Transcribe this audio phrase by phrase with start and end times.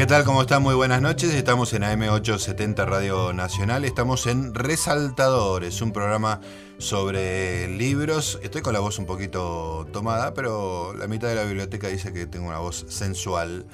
[0.00, 0.24] ¿qué tal?
[0.24, 0.62] ¿Cómo están?
[0.62, 1.34] Muy buenas noches.
[1.34, 3.84] Estamos en AM870 Radio Nacional.
[3.84, 6.40] Estamos en Resaltadores, un programa
[6.78, 8.40] sobre libros.
[8.42, 12.26] Estoy con la voz un poquito tomada, pero la mitad de la biblioteca dice que
[12.26, 13.66] tengo una voz sensual.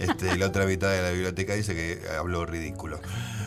[0.00, 3.00] Este, y la otra mitad de la biblioteca dice que hablo ridículo.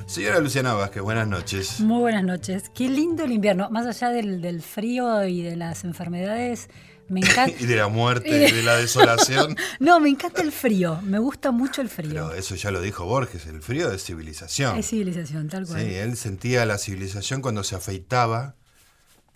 [0.06, 1.82] Señora Luciana Vázquez, buenas noches.
[1.82, 2.70] Muy buenas noches.
[2.74, 3.70] Qué lindo el invierno.
[3.72, 6.70] Más allá del, del frío y de las enfermedades,
[7.12, 7.56] me encanta.
[7.60, 9.56] y de la muerte, y de la desolación.
[9.80, 11.00] no, me encanta el frío.
[11.04, 12.10] Me gusta mucho el frío.
[12.10, 14.78] Pero eso ya lo dijo Borges, el frío es civilización.
[14.78, 15.82] Es civilización, tal cual.
[15.82, 18.56] Sí, él sentía la civilización cuando se afeitaba,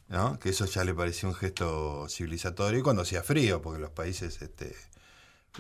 [0.07, 0.39] ¿no?
[0.39, 4.41] Que eso ya le parecía un gesto civilizatorio y cuando hacía frío, porque los países
[4.41, 4.73] este,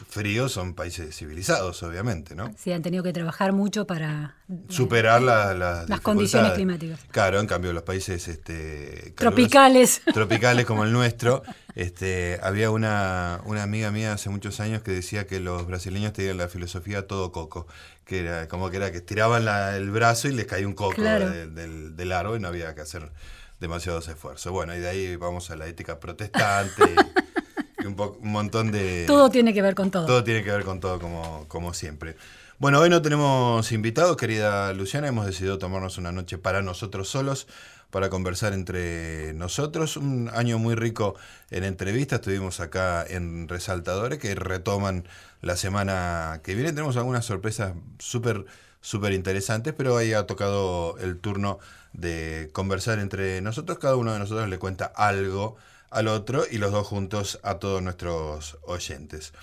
[0.07, 2.53] fríos son países civilizados, obviamente, ¿no?
[2.57, 4.35] Sí, han tenido que trabajar mucho para
[4.69, 6.99] superar las condiciones climáticas.
[7.11, 11.43] Claro, en cambio los países este, tropicales, tropicales como el nuestro,
[11.75, 16.37] este, había una, una amiga mía hace muchos años que decía que los brasileños tenían
[16.37, 17.67] la filosofía todo coco,
[18.05, 21.95] que era como que era que estiraban el brazo y les caía un coco del,
[21.95, 23.11] del, árbol y no había que hacer
[23.59, 24.51] demasiados esfuerzos.
[24.51, 26.83] Bueno, y de ahí vamos a la ética protestante.
[27.87, 29.05] un, montón de...
[29.05, 30.05] Todo tiene que ver con todo.
[30.05, 32.15] Todo tiene que ver con todo, como, como siempre.
[32.57, 35.09] Bueno, hoy no tenemos invitados, querida Luciana.
[35.09, 37.47] Hemos decidido tomarnos una noche para nosotros solos,
[37.91, 39.97] para conversar entre nosotros.
[39.97, 41.15] Un año muy rico
[41.51, 42.19] en entrevistas.
[42.19, 45.05] Estuvimos acá en Resaltadores, que retoman
[45.41, 46.71] la semana que viene.
[46.71, 48.45] Tenemos algunas sorpresas súper,
[48.79, 51.59] súper interesantes, pero ahí ha tocado el turno
[51.91, 53.79] de conversar entre nosotros.
[53.79, 55.57] Cada uno de nosotros le cuenta algo
[55.95, 59.33] al otro y los dos juntos a todos nuestros oyentes.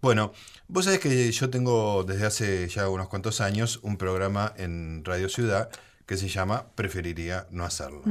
[0.00, 0.32] Bueno,
[0.66, 5.28] vos sabés que yo tengo desde hace ya unos cuantos años un programa en Radio
[5.28, 5.68] Ciudad
[6.06, 8.02] que se llama Preferiría no hacerlo.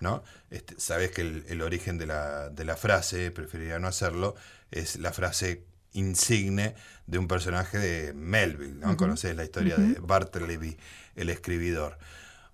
[0.00, 0.24] ¿no?
[0.50, 4.34] Este, sabés que el, origen de la, de la, frase Preferiría no hacerlo
[4.72, 6.74] es la frase insigne
[7.06, 8.80] de un personaje de Melville.
[8.80, 8.96] ¿no?
[8.96, 10.76] Conocés la historia de Bartleby,
[11.14, 11.96] el escribidor.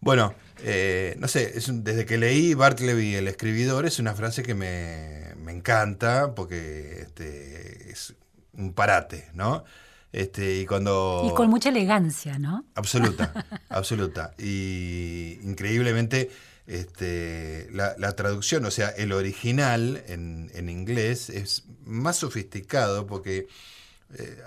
[0.02, 5.30] Bueno, eh, no sé, desde que leí Bartleby, el escribidor, es una frase que me,
[5.48, 8.14] encanta porque este, es
[8.52, 9.62] un parate, ¿no?
[10.12, 11.22] Este, y cuando.
[11.30, 12.64] Y con mucha elegancia, ¿no?
[12.74, 13.32] Absoluta,
[13.68, 14.34] absoluta.
[14.38, 16.32] Y increíblemente,
[16.66, 23.46] este, la, traducción, o sea, el original en, inglés es más sofisticado porque
[24.18, 24.42] eh,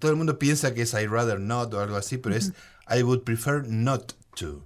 [0.00, 2.52] todo el mundo piensa que es I rather not o algo así, pero es
[2.90, 4.64] I would prefer not to.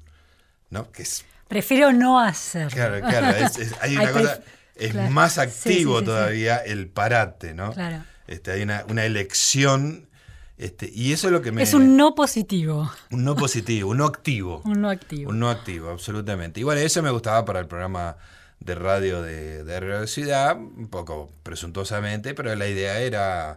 [0.71, 0.91] ¿No?
[0.91, 2.69] Que es, Prefiero no hacer.
[2.69, 4.41] Claro, claro, es, hay una cosa,
[4.75, 7.73] es más activo todavía el parate, ¿no?
[7.73, 8.05] Claro.
[8.27, 10.09] Este, hay una, una elección
[10.59, 11.63] este, y eso es lo que me...
[11.63, 12.91] Es un no positivo.
[13.11, 14.63] Un no positivo, un no activo.
[14.65, 15.31] un no activo.
[15.31, 16.61] Un no activo, absolutamente.
[16.61, 18.17] Y bueno, eso me gustaba para el programa
[18.61, 23.57] de radio de, de Radio Ciudad, un poco presuntuosamente, pero la idea era,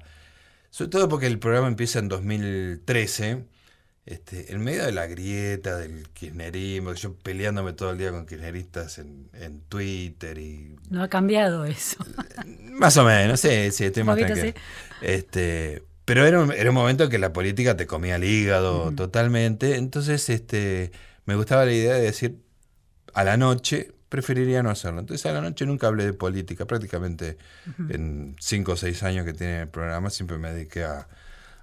[0.71, 3.45] sobre todo porque el programa empieza en 2013,
[4.05, 8.97] este, en medio de la grieta del kirchnerismo, yo peleándome todo el día con kirchneristas
[8.97, 10.75] en, Twitter y...
[10.89, 11.97] No ha cambiado eso.
[12.71, 14.17] Más o menos, sí, sí, estoy más
[15.01, 18.91] Este, pero era un, era un momento en que la política te comía el hígado
[18.93, 20.91] totalmente, entonces este,
[21.25, 22.39] me gustaba la idea de decir,
[23.13, 24.99] a la noche preferiría no hacerlo.
[24.99, 27.37] Entonces a la noche nunca hablé de política, prácticamente
[27.89, 31.07] en cinco o seis años que tiene el programa siempre me dediqué a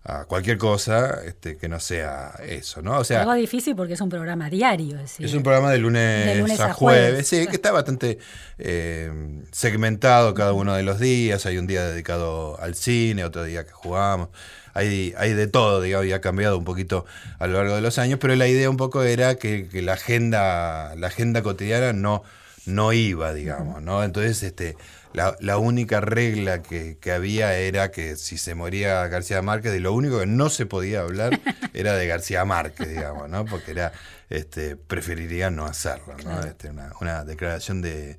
[0.09, 2.99] a cualquier cosa este, que no sea eso, ¿no?
[2.99, 5.01] O sea, algo difícil porque es un programa diario.
[5.01, 8.19] Es, es un programa de lunes, a, jueves, sí, que está bastante
[8.59, 9.11] eh,
[9.51, 11.45] segmentado cada uno de los días.
[11.47, 14.29] Hay un día dedicado al cine, otro día que jugamos.
[14.75, 17.05] Hay, hay de todo, digamos, y ha cambiado un poquito
[17.41, 20.95] a lo largo de los años, pero la idea un poco era que, la agenda,
[20.95, 22.23] la agenda cotidiana no,
[22.65, 24.05] no iba, digamos, ¿no?
[24.05, 24.77] Entonces, este,
[25.17, 30.21] la, única regla que, había era que si se moría García Márquez, de lo único
[30.21, 31.41] que no se podía hablar
[31.73, 33.47] era de García Márquez, digamos, ¿no?
[33.47, 33.93] Porque era,
[34.29, 36.41] este, preferiría no hacerlo, ¿no?
[36.41, 36.71] Este,
[37.01, 38.19] una, declaración de,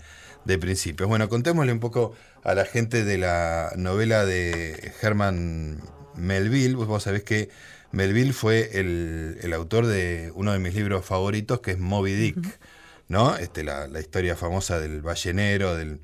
[0.59, 1.07] principios.
[1.07, 5.79] Bueno, contémosle un poco a la gente de la novela de Herman
[6.15, 6.73] Melville.
[6.73, 7.49] Vos sabés que
[7.91, 12.59] Melville fue el, autor de uno de mis libros favoritos, que es Moby Dick.
[13.07, 13.37] ¿no?
[13.37, 16.01] Este, la, la, historia famosa del ballenero, del,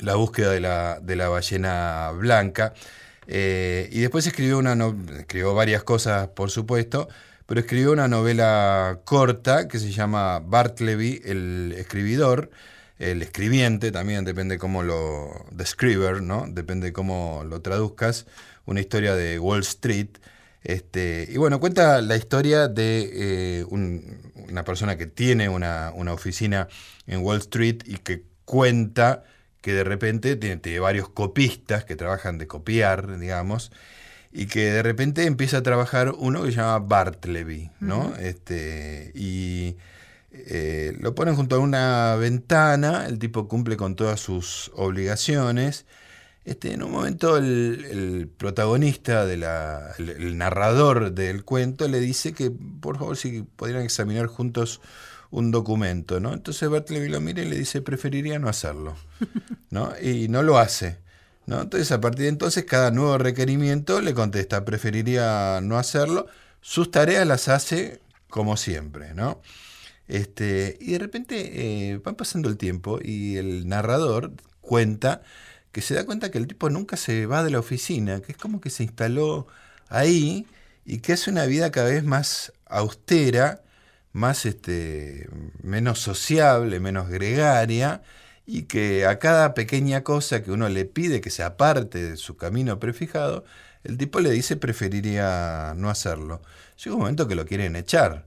[0.00, 2.74] la búsqueda de la, de la ballena blanca.
[3.26, 4.76] Eh, y después escribió, una
[5.18, 7.08] escribió varias cosas, por supuesto,
[7.46, 12.50] pero escribió una novela corta que se llama Bartleby, el escribidor,
[12.98, 15.46] el escribiente también, depende cómo lo...
[15.56, 16.46] The ¿no?
[16.48, 18.26] Depende cómo lo traduzcas.
[18.66, 20.08] Una historia de Wall Street.
[20.62, 26.68] Este, y bueno, cuenta la historia de eh, una persona que tiene una, una oficina
[27.06, 29.22] en Wall Street y que cuenta
[29.68, 33.70] que de repente tiene, varios copistas que trabajan de copiar, digamos,
[34.32, 38.16] y que de repente empieza a trabajar uno que se llama Bartleby, ¿no?
[38.16, 39.76] este, y
[40.30, 45.84] eh, lo ponen junto a una ventana, el tipo cumple con todas sus obligaciones.
[46.46, 52.50] Este, en un momento el, protagonista, de la, el, narrador del cuento, le dice que
[52.50, 54.80] por favor si podrían examinar juntos
[55.30, 56.32] un documento, ¿no?
[56.32, 58.96] Entonces Bartleby lo mira y le dice, preferiría no hacerlo,
[59.70, 59.92] ¿no?
[60.00, 60.98] Y no lo hace.
[61.48, 61.62] ¿no?
[61.62, 66.26] Entonces, a partir de entonces, cada nuevo requerimiento le contesta, preferiría no hacerlo.
[66.60, 69.40] Sus tareas las hace como siempre, ¿no?
[70.08, 75.22] Este, y de repente eh, va pasando el tiempo y el narrador cuenta
[75.72, 78.38] que se da cuenta que el tipo nunca se va de la oficina, que es
[78.38, 79.46] como que se instaló
[79.88, 80.46] ahí
[80.84, 83.62] y que hace una vida cada vez más austera,
[84.12, 85.28] más este,
[85.62, 88.02] menos sociable, menos gregaria,
[88.46, 92.36] y que a cada pequeña cosa que uno le pide que se aparte de su
[92.36, 93.44] camino prefijado,
[93.84, 96.42] el tipo le dice preferiría no hacerlo.
[96.82, 98.26] Llega un momento que lo quieren echar.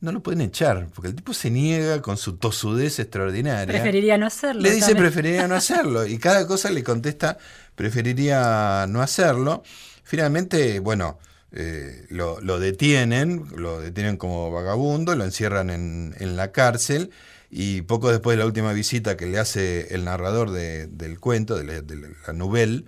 [0.00, 3.66] No lo pueden echar, porque el tipo se niega con su tosudez extraordinaria.
[3.66, 4.62] Preferiría no hacerlo.
[4.62, 6.06] Le dice preferiría no hacerlo.
[6.06, 7.36] Y cada cosa le contesta
[7.74, 9.62] preferiría no hacerlo.
[10.02, 11.18] Finalmente, bueno,
[11.52, 17.10] eh, lo, detienen, lo detienen como vagabundo, lo encierran en, en la cárcel
[17.50, 21.64] y poco después de la última visita que le hace el narrador del cuento, de
[21.64, 22.82] la, de novela,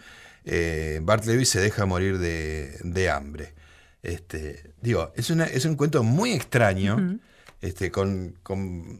[0.45, 3.55] eh, Bartleby se deja morir de, hambre.
[4.03, 7.19] Este, digo, es, una, es un cuento muy extraño,
[7.63, 8.35] este, con,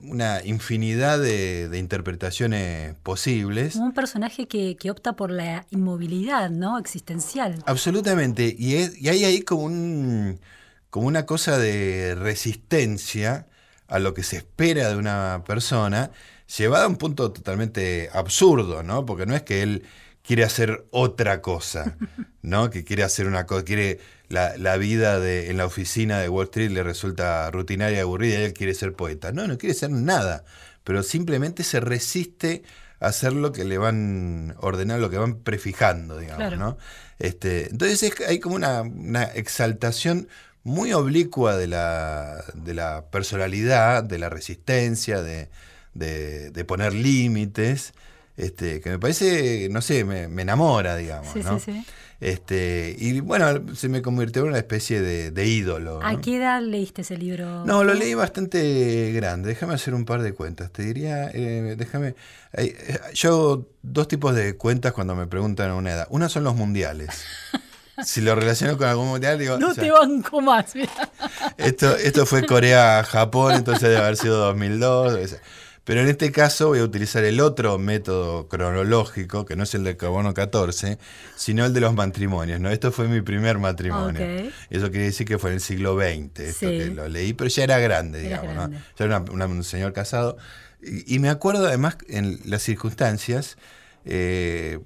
[0.05, 3.75] una infinidad de, interpretaciones posibles.
[3.77, 6.79] un personaje que, opta por la inmovilidad, ¿no?
[6.79, 7.63] Existencial.
[7.67, 8.55] Absolutamente.
[8.57, 10.41] Y, y hay ahí como, un,
[10.91, 13.47] como una cosa de resistencia
[13.89, 16.13] a lo que se espera de una persona,
[16.57, 19.05] llevada a un punto totalmente absurdo, ¿no?
[19.05, 19.83] Porque no es que él
[20.23, 21.97] quiere hacer otra cosa,
[22.43, 22.71] ¿no?
[22.71, 24.01] Que quiere hacer una cosa, quiere
[24.33, 28.45] la, vida de, en la oficina de Wall Street le resulta rutinaria y aburrida y
[28.45, 29.33] él quiere ser poeta.
[29.33, 30.45] No, no quiere ser nada,
[30.85, 32.63] pero simplemente se resiste
[32.99, 36.79] a hacer lo que le van ordenando, lo que van prefijando, digamos, ¿no?
[37.19, 40.29] Este, entonces hay como una, una exaltación
[40.65, 45.49] muy oblicua de la, de la personalidad, de la resistencia, de,
[45.95, 47.93] de, poner límites,
[48.37, 51.35] este, que me parece, no sé, me, enamora, digamos.
[51.37, 51.59] ¿no?
[51.59, 51.87] sí, sí.
[52.23, 55.99] Este, y bueno, se me convirtió en una especie de, ídolo.
[56.05, 57.67] ¿A qué edad leíste ese libro?
[57.67, 59.49] No, lo leí bastante grande.
[59.49, 60.71] Déjame hacer un par de cuentas.
[60.71, 62.15] Te diría, eh, déjame.
[62.53, 66.07] Eh, yo dos tipos de cuentas cuando me preguntan una edad.
[66.11, 67.25] Una son los mundiales.
[68.05, 69.59] si lo relaciono con algún mundial, digo.
[69.59, 70.75] No te banco más,
[71.57, 75.39] Esto, esto fue Corea-Japón, entonces debe haber sido 2002.
[75.85, 79.83] Pero en este caso voy a utilizar el otro método cronológico, que no es el
[79.83, 80.99] del carbono 14,
[81.35, 82.61] sino el de los matrimonios.
[82.61, 82.71] ¿no?
[82.71, 84.21] Esto fue mi primer matrimonio.
[84.71, 87.65] Eso quiere decir que fue en el siglo XX, esto que lo leí, pero ya
[87.65, 88.55] era grande, digamos.
[88.55, 88.71] ¿no?
[88.71, 90.37] Ya era un señor casado.
[90.83, 93.57] Y, me acuerdo además en las circunstancias,
[94.05, 94.79] eh,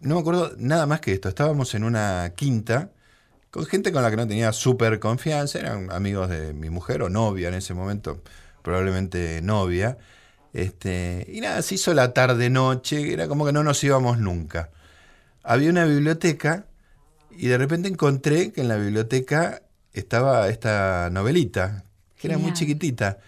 [0.00, 1.28] no me acuerdo nada más que esto.
[1.28, 2.90] Estábamos en una quinta
[3.52, 7.10] con gente con la que no tenía súper confianza, eran amigos de mi mujer o
[7.10, 8.22] novia en ese momento,
[8.62, 9.98] probablemente novia.
[10.52, 14.70] Este, y nada, se hizo la tarde-noche, era como que no nos íbamos nunca.
[15.42, 16.66] Había una biblioteca
[17.30, 21.84] y de repente encontré que en la biblioteca estaba esta novelita,
[22.16, 23.18] que era muy chiquitita.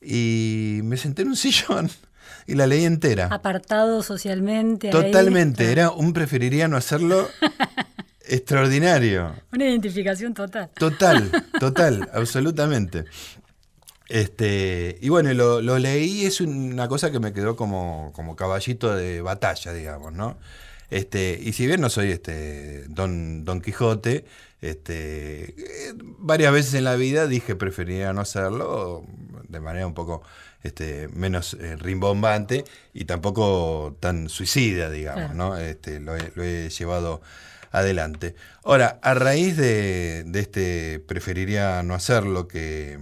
[0.00, 1.90] Y me senté en un sillón
[2.46, 3.26] y la leí entera.
[3.26, 4.90] Apartado socialmente.
[4.90, 7.28] Totalmente, era un preferiría no hacerlo
[8.26, 9.34] extraordinario.
[9.52, 10.70] Una identificación total.
[10.74, 13.04] Total, total, absolutamente.
[14.08, 18.94] Este, y bueno, lo, lo, leí, es una cosa que me quedó como, como caballito
[18.94, 20.36] de batalla, digamos, ¿no?
[20.90, 24.24] Este, y si bien no soy este Don, Don Quijote,
[24.60, 25.54] este,
[26.18, 29.04] varias veces en la vida dije preferiría no hacerlo
[29.48, 30.22] de manera un poco
[30.62, 35.56] este, menos eh, rimbombante y tampoco tan suicida, digamos, ¿no?
[35.56, 37.22] Este, lo, he, llevado
[37.72, 38.34] adelante.
[38.62, 42.98] Ahora, a raíz de, de este preferiría no hacerlo que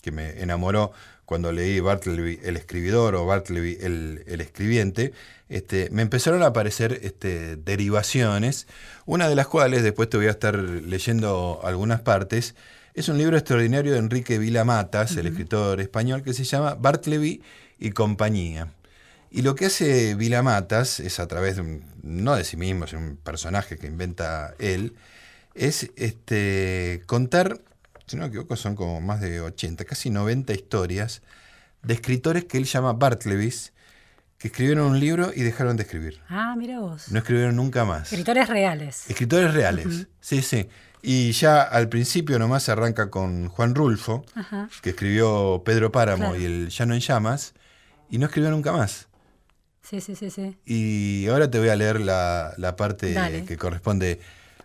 [0.00, 0.92] que me enamoró
[1.30, 5.12] cuando leí Bartleby el escribidor o Bartleby el, el escribiente,
[5.48, 8.66] este, me empezaron a aparecer este, derivaciones,
[9.06, 12.54] una de las cuales después te voy a estar leyendo algunas partes.
[12.94, 17.42] Es un libro extraordinario de Enrique Vila Matas, el escritor español, que se llama Bartleby
[17.78, 18.72] y compañía.
[19.30, 22.86] Y lo que hace Vila Matas es a través de un, no de sí mismo,
[22.86, 24.94] es un personaje que inventa él,
[25.54, 27.60] es este, contar
[28.10, 31.22] si no me equivoco, son como más de 80, casi 90 historias
[31.84, 33.72] de escritores que él llama Bartlebys,
[34.36, 36.20] que escribieron un libro y dejaron de escribir.
[36.28, 37.12] Ah, mira vos.
[37.12, 38.10] No escribieron nunca más.
[38.10, 39.08] Escritores reales.
[39.08, 40.68] Escritores reales, sí, sí.
[41.02, 44.24] Y ya al principio nomás se arranca con Juan Rulfo,
[44.82, 47.54] que escribió Pedro Páramo y el Llano en Llamas,
[48.10, 49.06] y no escribió nunca más.
[49.82, 50.56] Sí, sí, sí, sí.
[50.64, 54.18] Y ahora te voy a leer la, parte que corresponde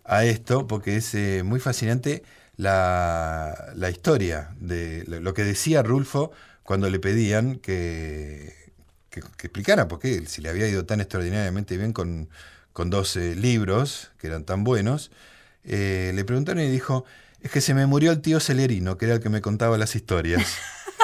[0.03, 2.23] a esto, porque es eh, muy fascinante
[2.57, 6.31] la, la, historia de lo que decía Rulfo
[6.63, 8.53] cuando le pedían que,
[9.09, 12.29] que, explicara por qué, si le había ido tan extraordinariamente bien con,
[12.73, 15.11] con dos libros que eran tan buenos.
[15.63, 17.05] Eh, le preguntaron y dijo,
[17.41, 19.95] es que se me murió el tío Celerino, que era el que me contaba las
[19.95, 20.57] historias.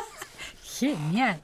[0.64, 1.42] Genial.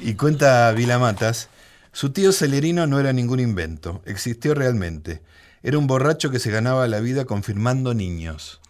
[0.00, 1.48] Y cuenta Vila Matas,
[1.92, 5.22] su tío Celerino no era ningún invento, existió realmente.
[5.62, 8.60] Era un borracho que se ganaba la vida confirmando niños.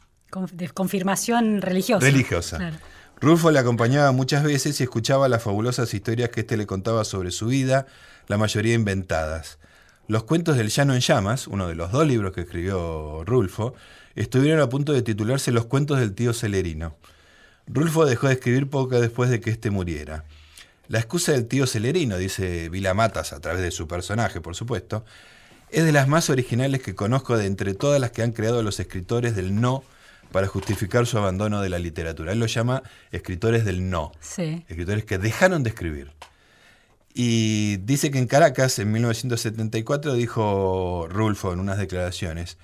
[0.53, 2.05] De confirmación religiosa.
[2.05, 2.73] Religiosa.
[3.21, 7.31] Rulfo le acompañaba muchas veces y escuchaba las fabulosas historias que éste le contaba sobre
[7.31, 7.87] su vida,
[8.29, 9.59] la mayoría inventadas.
[10.07, 13.75] Los cuentos del Llano en Llamas, uno de los dos libros que escribió Rulfo,
[14.15, 16.95] estuvieron a punto de titularse Los cuentos del tío Celerino.
[17.67, 20.25] Rulfo dejó de escribir poco después de que éste muriera.
[20.89, 25.05] La excusa del tío Celerino, dice Vila Matas a través de su personaje, por supuesto,
[25.71, 28.81] es de las más originales que conozco de entre todas las que han creado los
[28.81, 29.83] escritores del no
[30.33, 32.33] para justificar su abandono de la literatura.
[32.33, 34.65] Él lo llama escritores del no, sí.
[34.69, 36.13] escritores que dejaron de escribir.
[37.15, 42.59] Y dice que en Caracas, en 1974, dijo Rulfo en unas declaraciones,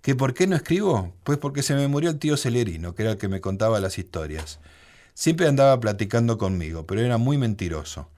[0.00, 1.12] que ¿por qué no escribo?
[1.24, 3.98] Pues porque se me murió el tío Celerino, que era el que me contaba las
[3.98, 4.60] historias.
[5.14, 8.08] Siempre andaba platicando conmigo, pero era muy mentiroso.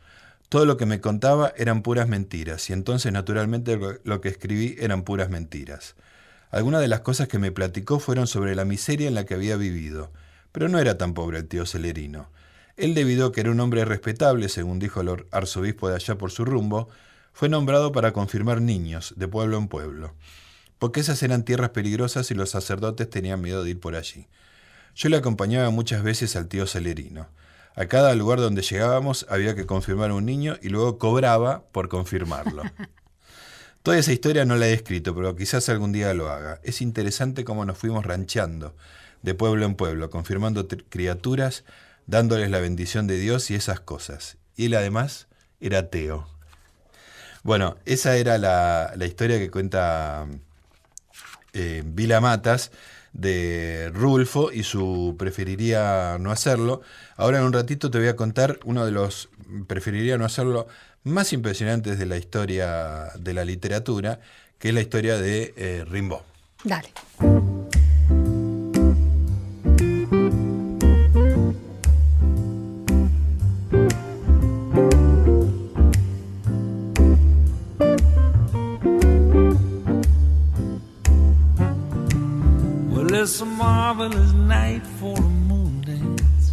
[0.49, 5.03] Todo lo que me contaba eran puras mentiras, y entonces naturalmente lo que escribí eran
[5.03, 5.97] puras mentiras.
[6.51, 9.57] Algunas de las cosas que me platicó fueron sobre la miseria en la que había
[9.57, 10.11] vivido,
[10.53, 12.29] pero no era tan pobre el tío Celerino.
[12.77, 16.33] Él, debido a que era un hombre respetable, según dijo el arzobispo de allá por
[16.33, 16.89] su rumbo,
[17.33, 20.15] fue nombrado para confirmar niños, de pueblo en pueblo,
[20.79, 24.27] porque esas eran tierras peligrosas y los sacerdotes tenían miedo de ir por allí.
[24.97, 27.29] Yo le acompañaba muchas veces al tío Celerino.
[27.77, 32.65] A cada lugar donde llegábamos había que confirmar un niño y luego cobraba por confirmarlo.
[33.83, 36.61] Toda esa historia no la he escrito, pero quizás algún día lo haga.
[36.63, 38.77] Es interesante cómo nos fuimos ranchando,
[39.23, 41.65] de pueblo en pueblo, confirmando criaturas,
[42.07, 44.37] dándoles la bendición de Dios y esas cosas.
[44.55, 45.29] Y él además
[45.61, 46.29] era ateo.
[47.43, 50.27] Bueno, esa era la, historia que cuenta
[51.55, 52.73] eh, Vila Matas
[53.15, 56.83] de Rulfo y su preferiría no hacerlo.
[57.17, 59.31] Ahora en un ratito te voy a contar uno de los
[59.67, 60.69] preferiría no hacerlo
[61.05, 64.21] más impresionantes de la historia de la literatura,
[64.59, 66.23] que es la historia de eh, Rimbaud.
[66.65, 66.89] Dale.
[83.23, 86.53] It's a marvelous night for a moon dance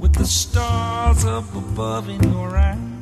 [0.00, 2.95] with the stars up above in your eyes.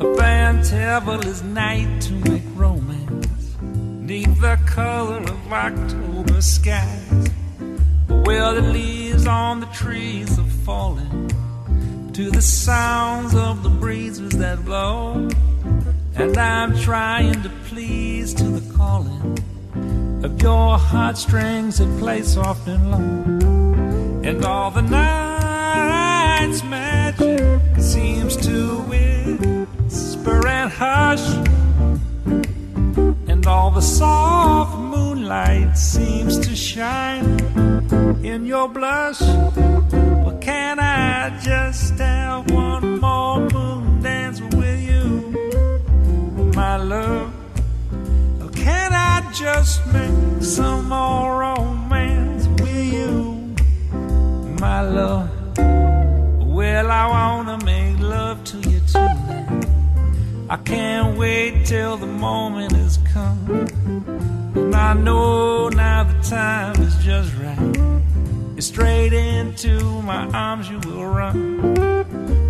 [0.00, 7.28] A fantabulous night to make romance neath the color of October skies.
[8.08, 11.30] Where the leaves on the trees are falling
[12.14, 15.28] to the sounds of the breezes that blow.
[16.14, 22.90] And I'm trying to please to the calling of your heartstrings that play soft and
[22.90, 24.30] low.
[24.30, 28.80] And all the night's magic seems to
[30.20, 31.26] whisper and hush.
[33.28, 37.40] And all the soft moonlight seems to shine
[38.24, 39.20] in your blush.
[39.20, 45.32] Well, can I just have one more moon dance with you,
[46.54, 47.32] my love?
[48.54, 53.54] Can I just make some more romance with you,
[54.60, 55.30] my love?
[56.46, 57.64] Well, I wanna
[60.50, 63.68] I can't wait till the moment has come.
[64.56, 68.60] And I know now the time is just right.
[68.60, 71.76] Straight into my arms you will run.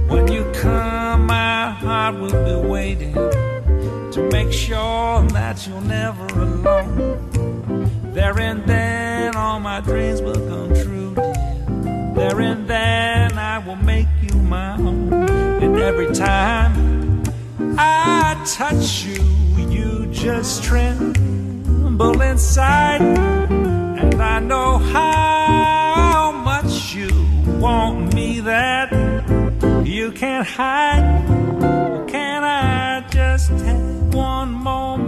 [0.08, 7.90] When you come, my heart will be waiting to make sure that you're never alone.
[8.14, 12.14] There and then all my dreams will come true, dear.
[12.14, 15.12] There and then I will make you my own.
[15.12, 16.99] And every time
[17.82, 19.22] I touch you,
[19.76, 23.00] you just tremble inside.
[23.00, 27.10] And I know how much you
[27.58, 28.92] want me that
[29.84, 32.06] you can't hide.
[32.08, 32.70] Can I?
[33.10, 34.98] just have one more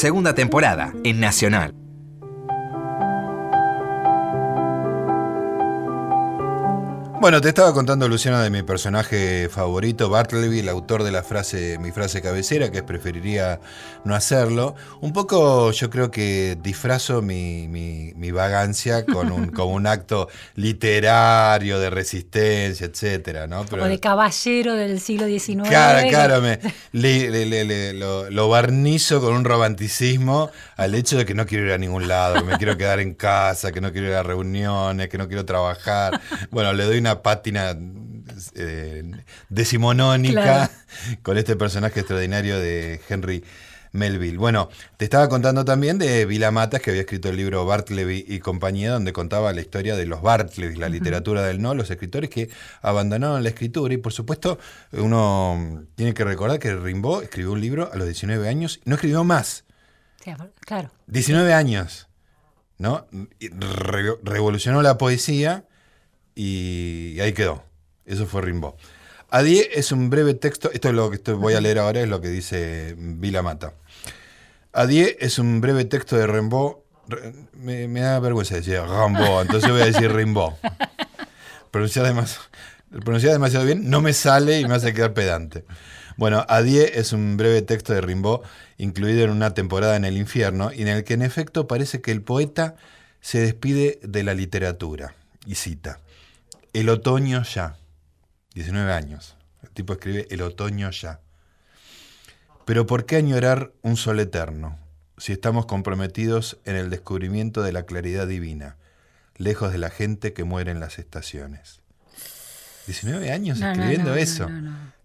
[0.00, 1.79] segunda temporada en Nacional.
[7.20, 11.76] Bueno, te estaba contando, Luciana, de mi personaje favorito, Bartleby, el autor de la frase,
[11.78, 13.60] mi frase cabecera, que preferiría
[14.04, 14.74] no hacerlo.
[15.02, 20.28] Un poco yo creo que disfrazo mi, mi- mi vagancia con un, como un acto
[20.54, 23.66] literario de resistencia, etcétera, ¿no?
[23.68, 25.68] Pero- o de caballero del siglo XIX.
[25.68, 26.58] Claro, claro, me,
[26.92, 31.44] le- le- le- le- lo, lo barnizo con un romanticismo al hecho de que no
[31.44, 34.14] quiero ir a ningún lado, que me quiero quedar en casa, que no quiero ir
[34.14, 36.18] a reuniones, que no quiero trabajar.
[36.50, 37.76] Bueno, le doy una pátina
[38.54, 39.02] eh,
[39.48, 40.72] decimonónica Claro.
[41.22, 43.44] con este personaje extraordinario de Henry
[43.92, 44.38] Melville.
[44.38, 48.38] Bueno, te estaba contando también de Vila Matas, que había escrito el libro Bartleby y
[48.38, 52.48] compañía, donde contaba la historia de los Bartleby, la literatura del no, los escritores que
[52.82, 53.92] abandonaron la escritura.
[53.92, 54.58] Y por supuesto,
[54.92, 58.94] uno tiene que recordar que Rimbaud escribió un libro a los 19 años y no
[58.94, 59.64] escribió más.
[60.24, 60.30] Sí,
[60.66, 60.90] claro.
[61.08, 62.08] 19 años,
[62.78, 63.08] ¿no?
[63.40, 65.64] Re- revolucionó la poesía
[66.34, 67.64] y ahí quedó.
[68.06, 68.74] Eso fue Rimbaud.
[69.30, 72.08] Adie es un breve texto, esto es lo que estoy- voy a leer ahora, es
[72.08, 73.74] lo que dice Vila Mata.
[74.72, 76.76] Adie es un breve texto de Rimbaud.
[77.54, 80.52] Me da vergüenza decir Rimbaud, entonces voy a decir Rimbaud.
[81.70, 82.44] Pronunciar demasiado,
[83.04, 85.64] pronunciar demasiado bien no me sale y me hace quedar pedante.
[86.16, 88.40] Bueno, Adie es un breve texto de Rimbaud
[88.78, 92.10] incluido en una temporada en el infierno y en el que en efecto parece que
[92.12, 92.76] el poeta
[93.20, 95.14] se despide de la literatura
[95.46, 96.00] y cita,
[96.72, 97.76] el otoño ya,
[98.54, 101.20] 19 años, el tipo escribe el otoño ya.
[102.64, 104.78] Pero ¿por qué añorar un sol eterno
[105.18, 108.76] si estamos comprometidos en el descubrimiento de la claridad divina,
[109.36, 111.80] lejos de la gente que muere en las estaciones?
[112.86, 114.48] 19 años No, escribiendo no, no, eso.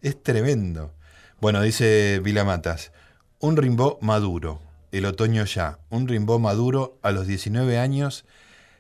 [0.02, 0.94] Es tremendo.
[1.42, 2.92] Bueno, dice Vilamatas,
[3.40, 8.26] un Rimbaud maduro, el otoño ya, un Rimbaud maduro a los 19 años,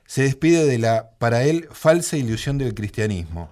[0.05, 3.49] se despide de la, para él, falsa ilusión del cristianismo,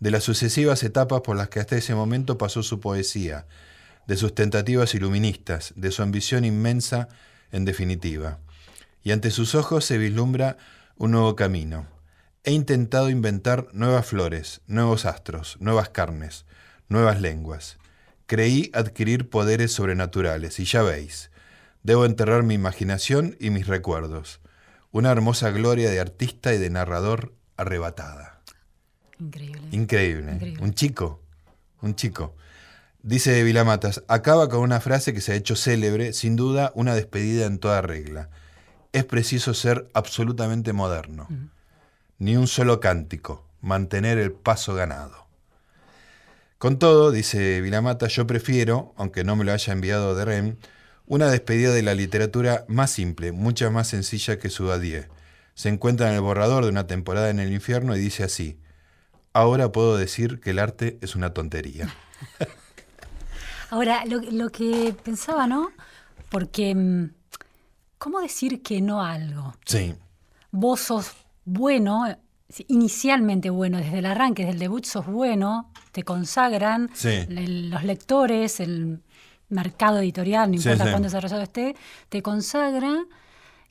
[0.00, 3.46] de las sucesivas etapas por las que hasta ese momento pasó su poesía,
[4.06, 7.08] de sus tentativas iluministas, de su ambición inmensa,
[7.52, 8.38] en definitiva.
[9.04, 10.56] Y ante sus ojos se vislumbra
[10.96, 11.86] un nuevo camino.
[12.44, 16.46] He intentado inventar nuevas flores, nuevos astros, nuevas carnes,
[16.88, 17.78] nuevas lenguas.
[18.26, 21.30] Creí adquirir poderes sobrenaturales, y ya veis,
[21.84, 24.41] debo enterrar mi imaginación y mis recuerdos.
[24.92, 28.42] Una hermosa gloria de artista y de narrador arrebatada.
[29.18, 29.68] Increíble.
[29.70, 30.32] Increíble.
[30.32, 30.62] Increíble.
[30.62, 31.20] Un chico,
[31.80, 32.34] un chico.
[33.02, 37.46] Dice Vilamatas, acaba con una frase que se ha hecho célebre, sin duda una despedida
[37.46, 38.30] en toda regla.
[38.92, 41.26] Es preciso ser absolutamente moderno.
[42.18, 45.26] Ni un solo cántico, mantener el paso ganado.
[46.58, 50.56] Con todo, dice Vilamata, yo prefiero, aunque no me lo haya enviado de Rem,
[51.12, 55.10] una despedida de la literatura más simple, mucha más sencilla que su.
[55.52, 58.56] Se encuentra en el borrador de una temporada en el infierno y dice así,
[59.34, 61.94] ahora puedo decir que el arte es una tontería.
[63.68, 65.70] Ahora, lo, lo que pensaba, ¿no?
[66.30, 67.10] Porque, mm,
[67.98, 69.54] ¿cómo decir que no a algo?
[69.66, 69.94] Sí,
[70.50, 71.12] Vos sos
[71.44, 72.04] bueno,
[72.68, 77.08] inicialmente bueno, desde el arranque, desde el debut sos bueno, te consagran, Sí.
[77.28, 79.00] el- los lectores, el
[79.52, 80.90] mercado editorial, no importa sí.
[80.90, 81.76] cuándo desarrollado esté,
[82.08, 83.04] te consagra.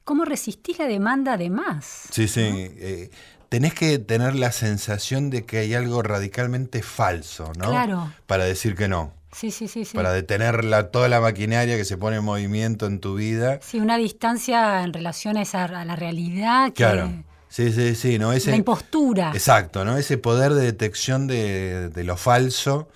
[0.03, 2.03] ¿Cómo resistís la demanda de más?
[2.11, 2.41] sí, sí.
[2.43, 3.11] eh,
[3.49, 7.69] tenés que tener la sensación de que hay algo radicalmente falso, ¿no?
[7.69, 8.11] Claro.
[8.25, 9.13] Para decir que no.
[9.33, 9.95] Sí, sí, sí, sí.
[9.95, 13.59] Para detener la- toda la maquinaria que se pone en movimiento en tu vida.
[13.61, 17.11] Sí, una distancia en relación a, esa, a la realidad que, Claro.
[17.47, 18.31] Sí, sí, sí, ¿no?
[18.33, 19.31] Ese, la impostura.
[19.33, 19.97] Exacto, ¿no?
[19.97, 22.87] Ese poder de detección de, de lo falso,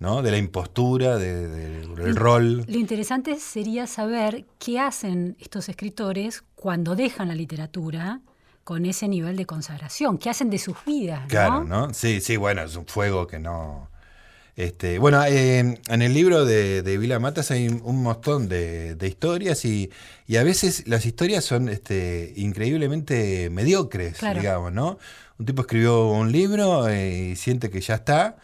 [0.00, 0.22] ¿no?
[0.22, 2.64] De la impostura, de- de- del rol.
[2.66, 8.20] Lo interesante sería saber qué hacen estos escritores cuando dejan la literatura
[8.64, 11.22] con ese nivel de consagración, qué hacen de sus vidas.
[11.22, 11.28] ¿no?
[11.28, 11.94] Claro, ¿no?
[11.94, 13.88] Sí, sí, bueno, es un fuego que no.
[14.56, 15.58] Este, bueno, eh,
[15.88, 19.90] en el libro de, de Vila Matas hay un montón de, de historias y,
[20.26, 24.40] y a veces las historias son este, increíblemente mediocres, Claro.
[24.40, 24.98] digamos, ¿no?
[25.38, 28.36] Un tipo escribió un libro eh, y siente que ya está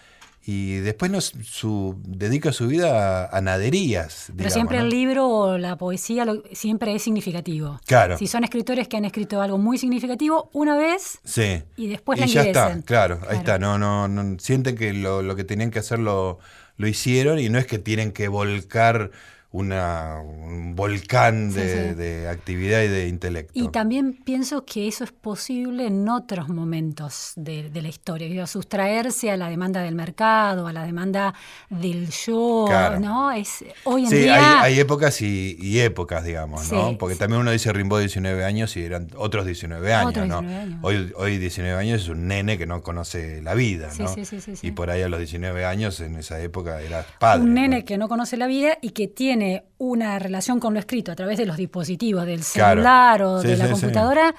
[0.48, 4.24] y después nos, su, dedica su vida a, a naderías.
[4.28, 4.84] Pero digamos, siempre ¿no?
[4.84, 7.80] el libro o la poesía lo- siempre es significativo.
[7.84, 8.16] Claro.
[8.16, 11.62] Si son escritores que han escrito algo muy significativo una vez, Sí.
[11.76, 12.78] Y después y ya languidecen.
[12.78, 13.38] está, claro, ahí Claro.
[13.38, 13.58] está.
[13.58, 16.38] No, no, no, sienten que lo, lo que tenían que hacer lo,
[16.76, 19.10] lo hicieron y no es que tienen que volcar
[19.56, 21.94] una, un volcán de, sí.
[21.94, 23.52] de actividad y de intelecto.
[23.54, 28.46] Y también pienso que eso es posible en otros momentos de, de la historia, digo,
[28.46, 31.34] sustraerse a la demanda del mercado, a la demanda
[31.70, 33.00] del yo, Claro.
[33.00, 33.32] ¿no?
[33.32, 36.98] Es hoy en Sí, día hay, hay épocas y, y épocas, digamos, ¿no?
[36.98, 40.40] Porque también uno dice Rimbaud 19 años y eran otros 19 años, Otros ¿no?
[40.42, 40.78] 19 años.
[40.82, 44.14] Hoy, hoy 19 años es un nene que no conoce la vida, ¿no?
[44.62, 47.42] Y por ahí a los 19 años, en esa época, era padre.
[47.44, 47.84] un nene ¿no?
[47.86, 49.45] que no conoce la vida y que tiene
[49.78, 52.80] una relación con lo escrito a través de los dispositivos, del Claro.
[52.80, 53.80] celular o Sí, de la sí, sí.
[53.80, 54.34] computadora,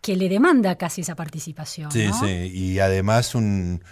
[0.00, 1.90] que le demanda casi esa participación.
[1.90, 2.20] Sí, ¿no?
[2.20, 3.82] sí, y además un,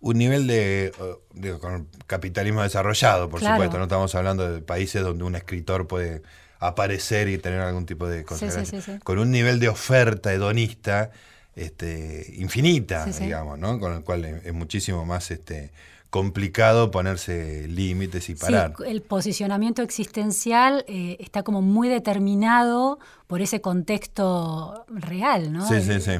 [0.00, 0.92] un nivel de, eh,
[1.34, 3.56] digo, con capitalismo desarrollado, por Claro.
[3.56, 6.22] supuesto, no estamos hablando de países donde un escritor puede
[6.60, 8.98] aparecer y tener algún tipo de sí, consideración, sí, sí.
[9.04, 11.10] con un nivel de oferta hedonista
[11.54, 13.78] este, infinita, digamos, ¿no?
[13.80, 15.70] Con el cual es, es muchísimo más este,
[16.10, 18.74] complicado ponerse límites y parar.
[18.78, 25.68] Sí, el posicionamiento existencial eh, está como muy determinado por ese contexto real, ¿no?
[25.68, 26.12] Sí, sí, sí.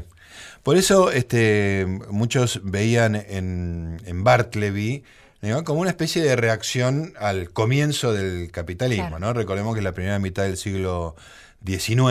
[0.62, 5.04] Por eso este, muchos veían en, en Bartleby
[5.40, 5.64] ¿no?
[5.64, 9.08] como una especie de reacción al comienzo del capitalismo.
[9.08, 9.18] Claro.
[9.20, 9.32] ¿no?
[9.32, 11.16] Recordemos que en la primera mitad del siglo
[11.64, 12.08] XIX,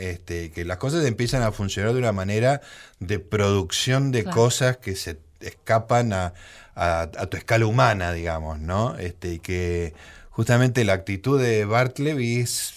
[0.00, 2.60] este, que las cosas empiezan a funcionar de una manera
[3.00, 4.36] de producción de Claro.
[4.36, 6.34] cosas que se escapan a,
[6.78, 8.96] a- a tu escala humana, digamos, ¿no?
[8.98, 9.94] Este, y que
[10.30, 12.74] justamente la actitud de Bartleby es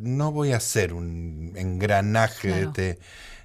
[0.00, 2.72] no voy a hacer un engranaje Claro.
[2.72, 2.98] de este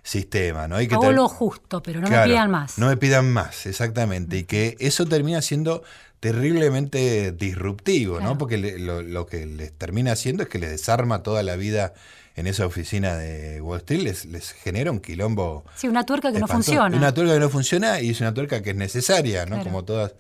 [0.04, 0.80] sistema, ¿no?
[0.82, 2.78] Y que Hago lo justo, pero no Claro, me pidan más.
[2.78, 4.38] No me pidan más, exactamente.
[4.38, 5.84] Y que eso termina siendo
[6.20, 8.32] terriblemente disruptivo, Claro.
[8.34, 8.38] ¿no?
[8.38, 11.94] Porque le- lo, lo que les termina haciendo es que les desarma toda la vida
[12.36, 15.64] en esa oficina de Wall Street, les, les genera un quilombo.
[15.76, 16.96] Sí, una tuerca que no funciona.
[16.98, 19.56] Una tuerca que no funciona y es una tuerca que es necesaria, ¿no?
[19.56, 19.64] Claro.
[19.64, 20.14] Como todas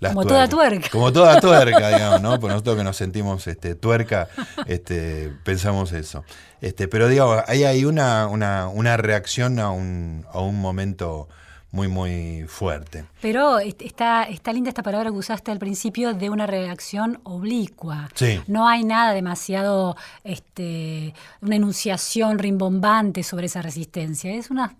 [0.00, 0.80] las Como toda tuercas.
[0.80, 0.90] tuerca.
[0.90, 2.40] Como toda tuerca, digamos, ¿no?
[2.40, 4.28] Pues nosotros que nos sentimos este, tuerca,
[4.66, 6.24] este, pensamos eso.
[6.60, 11.28] Este, pero digamos, ahí hay una, una, una reacción a un, a un momento
[11.72, 13.04] muy, muy fuerte.
[13.22, 18.08] Pero est- está, está linda esta palabra que usaste al principio de una reacción oblicua.
[18.14, 18.40] Sí.
[18.48, 24.34] No hay nada demasiado, este, una enunciación rimbombante sobre esa resistencia.
[24.34, 24.74] Es una,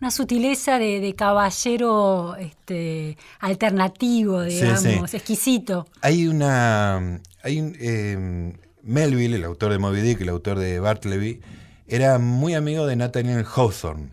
[0.00, 5.16] una sutileza de, de caballero este, alternativo, digamos, sí.
[5.16, 5.86] exquisito.
[6.00, 7.20] Hay una.
[7.42, 11.40] Hay un, eh, Melville, el autor de Moby Dick, el autor de Bartleby,
[11.88, 14.08] era muy amigo de Nathaniel Hawthorne,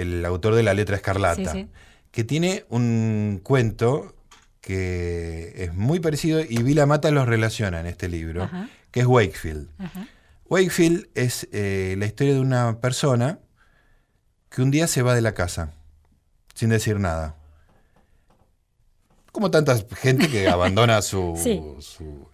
[0.00, 1.68] el autor de La Letra Escarlata, Sí, sí.
[2.10, 4.14] que tiene un cuento
[4.60, 8.68] que es muy parecido y Vila Mata los relaciona en este libro, Ajá.
[8.90, 9.68] que es Wakefield.
[9.78, 10.06] Ajá.
[10.50, 13.38] Wakefield es eh, la historia de una persona
[14.50, 15.72] que un día se va de la casa
[16.54, 17.34] sin decir nada.
[19.32, 21.60] Como tanta gente que abandona su, Sí.
[21.80, 22.26] su-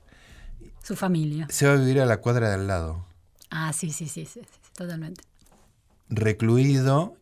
[0.82, 1.46] Su familia.
[1.50, 3.04] Se va a vivir a la cuadra de al lado.
[3.50, 5.22] Ah, sí, sí, sí, sí, sí, totalmente.
[6.08, 7.16] Recluido,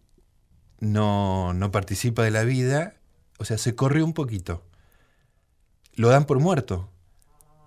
[0.82, 2.94] no, no participa de la vida,
[3.38, 4.64] o sea, se corrió un poquito.
[5.94, 6.90] Lo dan por muerto.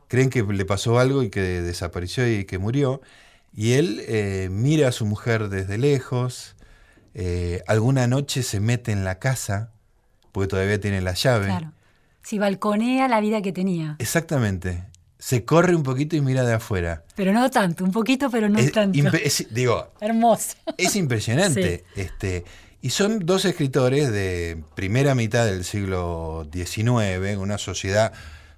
[0.10, 3.02] Creen que le pasó algo y que desapareció y que murió.
[3.54, 6.56] Y él eh, mira a su mujer desde lejos.
[7.14, 9.72] eh, alguna noche se mete en la casa,
[10.34, 11.46] porque todavía tiene la llave.
[11.48, 11.72] Claro.
[12.22, 13.96] Si balconea la vida que tenía.
[14.00, 14.84] Exactamente.
[15.20, 17.06] Se corre un poquito y mira de afuera.
[17.16, 19.00] Pero no tanto, un poquito, pero no Es tanto.
[19.16, 20.58] es- digo, Hermoso.
[20.78, 21.86] es impresionante.
[21.96, 22.44] Este,
[22.86, 28.14] y son dos escritores de primera mitad del siglo XIX, una sociedad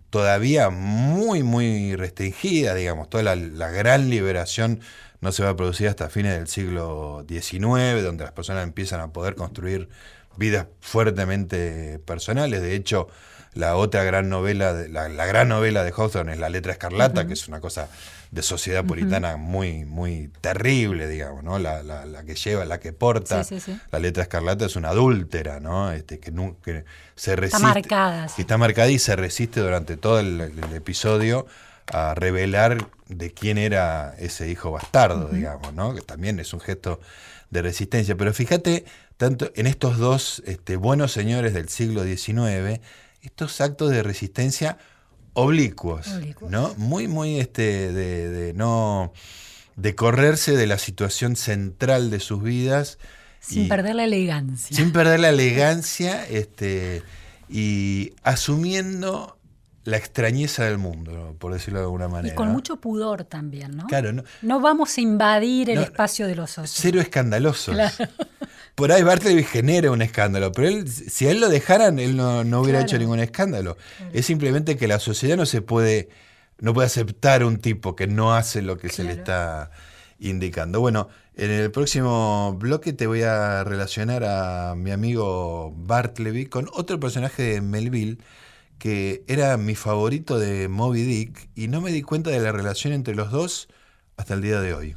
[0.09, 4.81] todavía muy, muy restringida, digamos, toda la, la gran liberación
[5.21, 9.13] no se va a producir hasta fines del siglo XIX, donde las personas empiezan a
[9.13, 9.87] poder construir
[10.35, 12.61] vidas fuertemente personales.
[12.61, 13.07] De hecho,
[13.53, 17.33] la otra gran novela, de, la, gran novela de Hawthorne es La letra escarlata, que
[17.33, 17.87] es una cosa
[18.31, 21.59] de sociedad puritana muy, muy terrible, digamos, ¿no?
[21.59, 23.45] La, que lleva, la que porta
[23.91, 25.91] la letra escarlata es una adúltera, ¿no?
[25.91, 26.31] Este, que,
[27.15, 27.57] se resiste.
[27.57, 28.27] Está marcada.
[28.35, 30.41] Que está marcada y se resiste durante todo el,
[30.73, 31.47] episodio
[31.87, 35.95] a revelar de quién era ese hijo bastardo, digamos, ¿no?
[35.95, 36.99] Que también es un gesto
[37.49, 38.17] de resistencia.
[38.17, 38.83] Pero fíjate,
[39.15, 42.81] tanto en estos dos este, buenos señores del siglo XIX,
[43.21, 44.77] estos actos de resistencia
[45.37, 46.07] oblicuos,
[46.49, 46.73] ¿no?
[46.77, 49.13] Muy, muy este, de, no
[49.75, 52.97] de correrse de la situación central de sus vidas.
[53.39, 54.75] Sin perder la elegancia.
[54.75, 57.03] Sin perder la elegancia, este,
[57.47, 59.36] y asumiendo
[59.87, 62.33] la extrañeza del mundo, por decirlo de alguna manera.
[62.33, 63.87] Y con mucho pudor también, ¿no?
[63.87, 66.73] Claro, no, no vamos a invadir el espacio de los otros.
[66.75, 67.77] Cero escandalosos.
[68.75, 72.41] por ahí Bartleby genera un escándalo, pero él, si a él lo dejaran, él no,
[72.59, 73.77] hubiera hecho ningún escándalo.
[74.11, 76.09] Es simplemente que la sociedad no se puede,
[76.59, 79.71] no puede aceptar un tipo que no hace lo que se le está
[80.19, 80.81] indicando.
[80.81, 86.99] Bueno, en el próximo bloque te voy a relacionar a mi amigo Bartleby con otro
[86.99, 88.17] personaje de Melville
[88.77, 92.93] que era mi favorito de Moby Dick y no me di cuenta de la relación
[92.93, 93.67] entre los dos
[94.17, 94.95] hasta el día de hoy.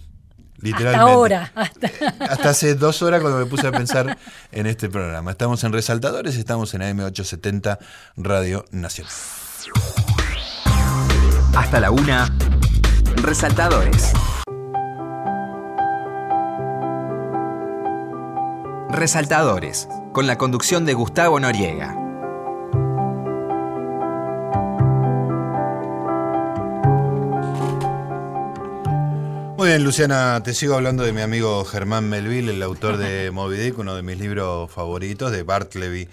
[0.58, 0.98] Literalmente.
[0.98, 1.52] Hasta ahora.
[2.20, 2.50] Hasta...
[2.50, 4.18] hace dos horas cuando me puse a pensar
[4.52, 5.30] en este programa.
[5.30, 7.78] Estamos en Resaltadores, estamos en AM870
[8.16, 9.12] Radio Nacional.
[11.56, 12.30] Hasta la una.
[13.16, 14.12] Resaltadores.
[18.90, 22.09] Resaltadores, con la conducción de Gustavo Noriega.
[29.60, 33.58] Muy bien, Luciana, te sigo hablando de mi amigo Germán Melville, el autor de Moby
[33.58, 36.08] Dick, uno de mis libros favoritos, de Bartleby,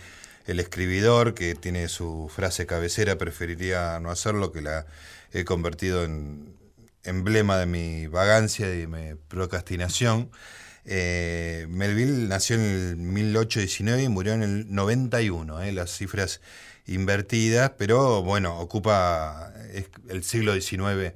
[0.48, 4.86] el escribidor, que tiene su frase cabecera, preferiría no hacerlo, que la
[5.32, 6.58] he convertido en
[7.06, 10.30] emblema de mi vagancia y mi procrastinación.
[10.84, 16.42] Eh, Melville nació en el 1819 y murió en el 91, eh, las cifras
[16.86, 19.54] invertidas, pero bueno, ocupa
[20.10, 21.14] el siglo XIX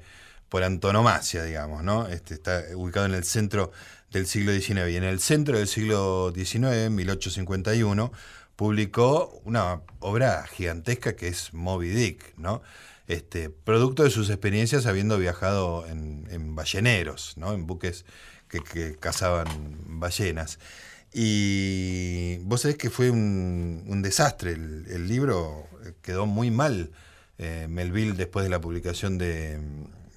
[0.52, 2.10] por antonomasia, digamos, ¿no?
[2.10, 3.72] Este, está ubicado en el centro
[4.12, 4.90] del siglo XIX.
[4.90, 8.12] Y en el centro del siglo XIX, 1851,
[8.58, 12.62] publicó una obra gigantesca que es Moby Dick, ¿no?
[13.08, 17.54] Este, producto de sus experiencias habiendo viajado en, balleneros, ¿no?
[17.54, 18.04] en buques
[18.50, 19.48] que, cazaban
[20.00, 20.60] ballenas.
[21.14, 25.70] Y vos sabés que fue un, desastre, el, libro
[26.02, 26.92] quedó muy mal.
[27.38, 29.58] Eh, Melville después de la publicación de,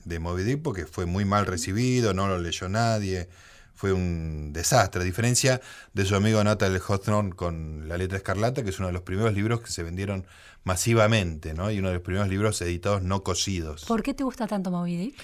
[0.05, 3.29] de Moby Dick porque fue muy mal recibido, no lo leyó nadie,
[3.75, 5.61] fue un desastre, a diferencia
[5.93, 9.35] de su amigo Natal Hawthorne con La letra escarlata, que es uno de los primeros
[9.35, 10.27] libros que se vendieron
[10.63, 11.71] masivamente, ¿no?
[11.71, 13.85] Y uno de los primeros libros editados no cosidos.
[13.85, 15.17] ¿Por qué te gusta tanto Moby Dick?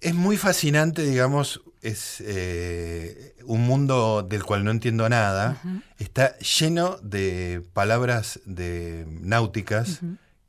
[0.00, 5.60] Es muy fascinante, digamos, es eh, un mundo del cual no entiendo nada.
[5.98, 10.00] Está lleno de palabras de náuticas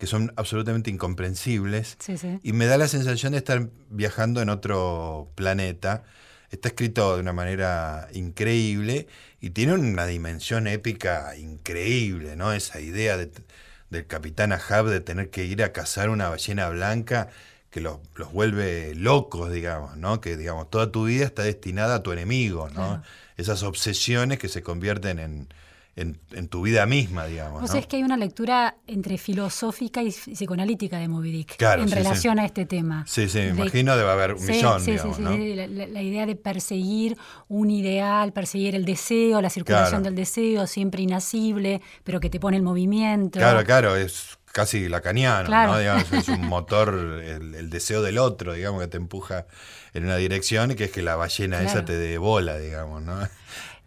[0.03, 1.95] que son absolutamente incomprensibles.
[2.43, 6.03] Y me da la sensación de estar viajando en otro planeta.
[6.51, 9.07] Está escrito de una manera increíble
[9.39, 12.51] y tiene una dimensión épica increíble, ¿no?
[12.51, 17.29] Esa idea del capitán Ahab de tener que ir a cazar una ballena blanca
[17.69, 17.99] que los,
[18.33, 20.19] vuelve locos, digamos, ¿no?
[20.19, 23.01] Que, digamos, toda tu vida está destinada a tu enemigo, ¿no?
[23.37, 25.47] Esas obsesiones que se convierten en,
[25.95, 27.63] en, tu vida misma, digamos.
[27.63, 31.91] O sea, es que hay una lectura entre filosófica y psicoanalítica de Moby Dick en
[31.91, 33.05] relación a este tema.
[33.07, 37.15] Sí, sí, me imagino debe haber un millón, digamos, sí, sí, la, idea de perseguir
[37.47, 42.57] un ideal, perseguir el deseo, la circulación del deseo, siempre inacible, pero que te pone
[42.57, 43.37] el movimiento.
[43.37, 45.77] Claro, claro, es casi lacaniano, ¿no?
[45.77, 49.45] Digamos, es un motor, el, deseo del otro, digamos, que te empuja
[49.93, 53.27] en una dirección y que es que la ballena esa te dé bola, digamos, ¿no?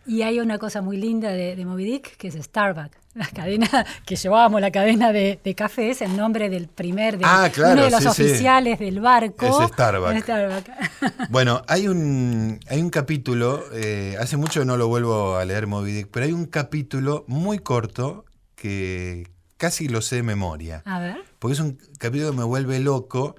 [0.07, 2.97] Y hay una cosa muy linda de, de Moby Dick, que es Starbucks.
[3.16, 7.85] La cadena que llevábamos, la cadena de, cafés, el nombre del primer, de ah, uno
[7.85, 9.47] de los oficiales del barco.
[9.47, 10.71] Es Starbucks.
[11.31, 15.92] bueno, hay un, hay un capítulo, eh, hace mucho no lo vuelvo a leer Moby
[15.92, 20.83] Dick, pero hay un capítulo muy corto que casi lo sé de memoria.
[20.85, 21.16] A ver.
[21.38, 23.37] Porque es un capítulo que me vuelve loco,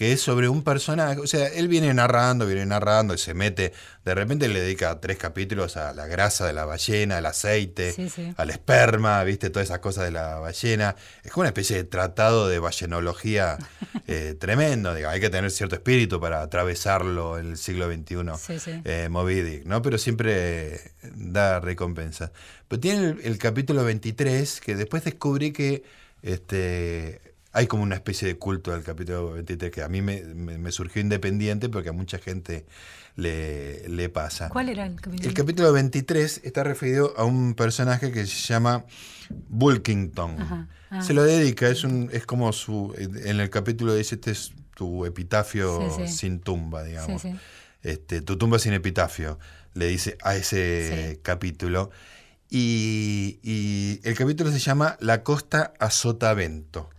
[0.00, 3.74] que es sobre un personaje, o sea, él viene narrando, viene narrando y se mete,
[4.02, 7.94] de repente le dedica tres capítulos a la grasa de la ballena, al aceite,
[8.38, 10.96] al esperma, viste, todas esas cosas de la ballena.
[11.22, 13.58] Es como una especie de tratado de ballenología
[14.06, 19.08] eh, tremendo, digo, hay que tener cierto espíritu para atravesarlo en el siglo XXI, eh,
[19.10, 19.82] Moby Dick, ¿no?
[19.82, 22.32] Pero siempre da recompensa.
[22.68, 25.84] Pero tiene el, el capítulo 23, que después descubrí que
[26.22, 31.02] este, hay como una especie de culto del capítulo 23 que a mí me, surgió
[31.02, 32.64] independiente porque a mucha gente
[33.16, 34.48] le, le, pasa.
[34.48, 35.28] ¿Cuál era el capítulo?
[35.28, 38.84] El capítulo 23 está referido a un personaje que se llama
[39.48, 40.68] Bulkington.
[40.90, 41.02] Ah.
[41.02, 42.94] Se lo dedica, es, un, es como su.
[42.96, 47.22] En el capítulo dice: Este es tu epitafio sin tumba, digamos.
[47.82, 49.38] Este, tu tumba sin epitafio,
[49.74, 51.90] le dice a ese capítulo.
[52.52, 56.90] Y, el capítulo se llama La costa a Sotavento.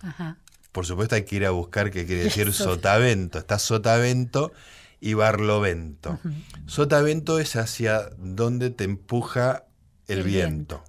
[0.72, 3.40] Por supuesto hay que ir a buscar qué quiere decir Sotavento.
[3.40, 4.52] Está Sotavento
[5.00, 6.20] y Barlovento.
[6.66, 9.66] Sotavento es hacia donde te empuja
[10.08, 10.84] el, viento,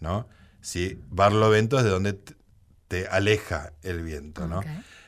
[0.00, 0.28] ¿no?
[0.60, 2.18] Sí, Barlovento es de donde
[2.88, 4.60] te aleja el viento, ¿no?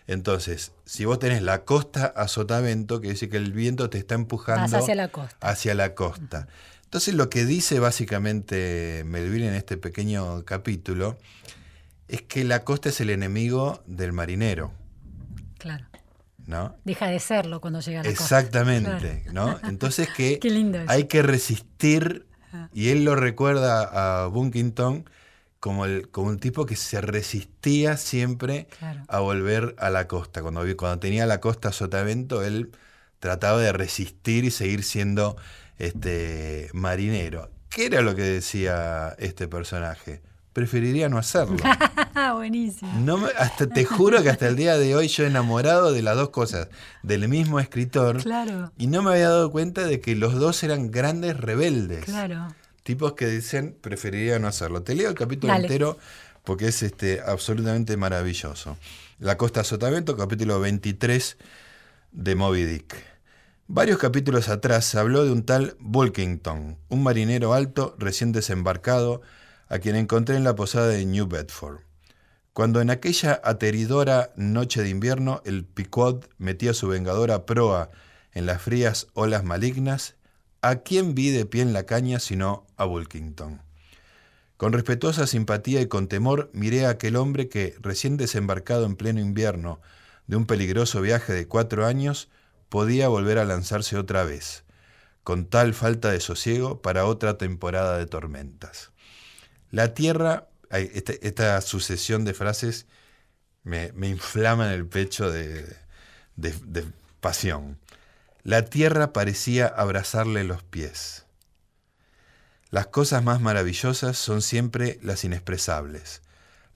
[0.07, 4.15] Entonces, si vos tenés la costa a Sotavento, quiere decir que el viento te está
[4.15, 5.37] empujando hacia la costa.
[5.41, 6.47] Hacia la costa.
[6.95, 11.19] Entonces lo que dice básicamente Melville en este pequeño capítulo
[12.09, 14.73] es que la costa es el enemigo del marinero.
[15.59, 15.87] Claro.
[16.47, 16.77] ¿No?
[16.85, 19.59] Deja de serlo cuando llega a la Exactamente, ¿no?
[19.65, 20.39] Entonces que
[20.89, 22.27] hay que resistir,
[22.73, 25.09] y él lo recuerda a Bunkington
[25.59, 28.69] como, el, como un tipo que se resistía siempre
[29.09, 30.43] a volver a la costa.
[30.43, 32.73] Cuando, cuando tenía la costa Sotavento, él
[33.19, 35.37] trataba de resistir y seguir siendo
[35.79, 37.51] este, marinero.
[37.71, 40.21] ¿Qué era lo que decía este personaje?
[40.55, 41.57] Preferiría no hacerlo.
[42.35, 42.91] Buenísimo.
[43.01, 46.17] No hasta, te juro que hasta el día de hoy yo he enamorado de las
[46.17, 46.69] dos cosas,
[47.03, 48.23] del mismo escritor.
[48.23, 48.73] Claro.
[48.79, 52.07] Y no me había dado cuenta de que los dos eran grandes rebeldes.
[52.07, 52.55] Claro.
[52.85, 54.83] Tipos que dicen, preferiría no hacerlo.
[54.83, 55.99] Te leo el capítulo entero
[56.45, 58.79] porque es este, absolutamente maravilloso.
[59.19, 61.37] La Costa Sotavento, capítulo 23
[62.13, 62.95] de Moby Dick.
[63.67, 69.23] Varios capítulos atrás se habló de un tal Bulkington, un marinero alto recién desembarcado,
[69.69, 71.81] a quien encontré en la posada de New Bedford.
[72.53, 77.91] Cuando en aquella ateridora noche de invierno el Pequod metía su vengadora proa
[78.33, 80.15] en las frías olas malignas,
[80.63, 83.61] ¿a quién vi de pie en la caña sino a Bulkington?
[84.57, 89.21] Con respetuosa simpatía y con temor miré a aquel hombre que, recién desembarcado en pleno
[89.21, 89.81] invierno
[90.29, 92.29] de un peligroso viaje de cuatro años,
[92.69, 94.65] podía volver a lanzarse otra vez,
[95.23, 98.94] con tal falta de sosiego para otra temporada de tormentas.
[99.75, 102.87] La tierra, este, esta, sucesión de frases
[103.65, 105.67] me, inflama en el pecho de,
[107.19, 107.77] pasión.
[108.45, 111.27] La tierra parecía abrazarle los pies.
[112.71, 116.23] Las cosas más maravillosas son siempre las inexpresables.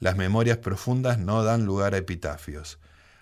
[0.00, 2.80] Las memorias profundas no dan lugar a epitafios.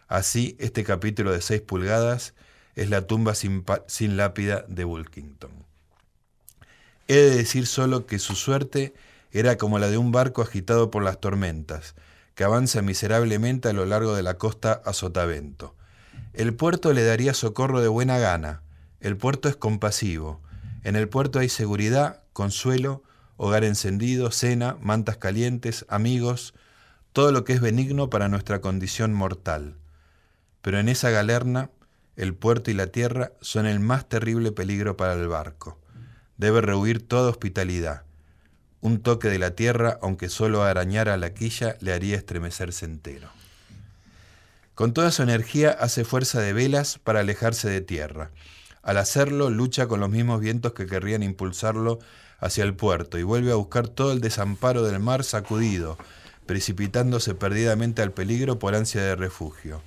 [0.08, 2.32] Así, este capítulo de seis pulgadas
[2.76, 5.66] es la tumba sin, lápida de Wilkington.
[7.08, 8.94] He de decir solo que su suerte
[9.38, 11.94] era como la de un barco agitado por las tormentas,
[12.34, 15.74] que avanza miserablemente a lo largo de la costa a sotavento.
[16.32, 18.62] El puerto le daría socorro de buena gana.
[19.00, 20.40] El puerto es compasivo.
[20.84, 23.02] En el puerto hay seguridad, consuelo,
[23.36, 26.54] hogar encendido, cena, mantas calientes, amigos,
[27.12, 29.76] todo lo que es benigno para nuestra condición mortal.
[30.62, 31.70] Pero en esa galerna
[32.16, 35.78] el puerto y la tierra son el más terrible peligro para el barco.
[36.38, 38.05] Debe rehuir toda hospitalidad.
[38.86, 43.28] Un toque de la tierra, aunque solo arañara la quilla, le haría estremecerse entero.
[44.76, 48.30] Con toda su energía hace fuerza de velas para alejarse de tierra.
[48.84, 51.98] Al hacerlo, lucha con los mismos vientos que querrían impulsarlo
[52.38, 55.98] hacia el puerto y vuelve a buscar todo el desamparo del mar sacudido,
[56.46, 59.82] precipitándose perdidamente al peligro por ansia de refugio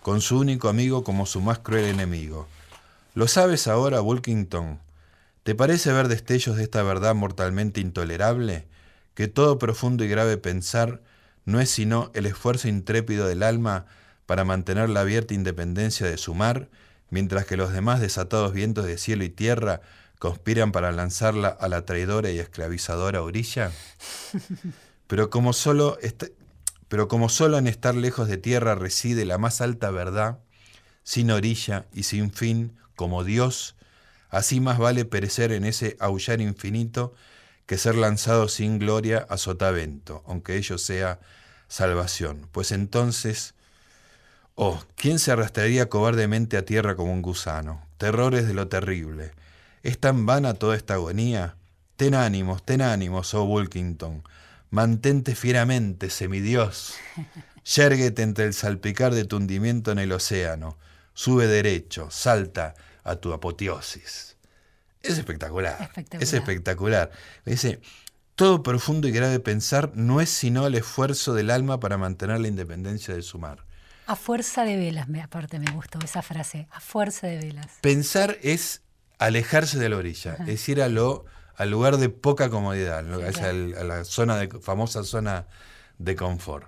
[0.00, 2.46] con su único amigo como su más cruel enemigo.
[3.16, 4.78] ¿Lo sabes ahora, Wilkington?
[5.44, 8.66] ¿Te parece ver destellos de esta verdad mortalmente intolerable?
[9.12, 11.02] Que todo profundo y grave pensar
[11.44, 13.84] no es sino el esfuerzo intrépido del alma
[14.24, 16.70] para mantener la abierta independencia de su mar,
[17.10, 19.82] mientras que los demás desatados vientos de cielo y tierra
[20.18, 23.70] conspiran para lanzarla a la traidora y esclavizadora orilla?
[25.06, 25.98] Pero como solo,
[26.88, 30.38] pero como solo en estar lejos de tierra reside la más alta verdad,
[31.02, 33.76] sin orilla y sin fin, como Dios,
[34.36, 37.14] así más vale perecer en ese aullar infinito
[37.66, 41.20] que ser lanzado sin gloria a sotavento, aunque ello sea
[41.68, 42.48] salvación.
[42.52, 43.54] Pues entonces,
[44.56, 47.84] Oh, ¿quién se arrastraría cobardemente a tierra como un gusano?
[47.98, 49.32] Terrores de lo terrible.
[49.82, 51.56] ¿Es tan vana toda esta agonía?
[51.96, 54.22] Ten ánimos, ten ánimos, oh Wilkington.
[54.70, 56.94] Mantente fieramente, semidios.
[57.64, 60.78] Yérguete entre el salpicar de tu hundimiento en el océano.
[61.14, 64.36] Sube derecho, salta a tu apoteosis.
[65.02, 65.76] Es espectacular.
[65.82, 66.22] Espectacular.
[66.22, 67.10] Es espectacular.
[67.44, 67.80] Dice,
[68.34, 72.48] todo profundo y grave pensar no es sino el esfuerzo del alma para mantener la
[72.48, 73.64] independencia de su mar.
[74.06, 77.68] A fuerza de velas, me, aparte me gustó esa frase, a fuerza de velas.
[77.80, 78.82] Pensar es
[79.18, 81.24] alejarse de la orilla, es ir a lo,
[81.56, 83.04] al lugar de poca comodidad.
[83.04, 83.50] Sí, Es claro.
[83.50, 85.46] al- a la zona de, famosa zona
[85.98, 86.66] de confort.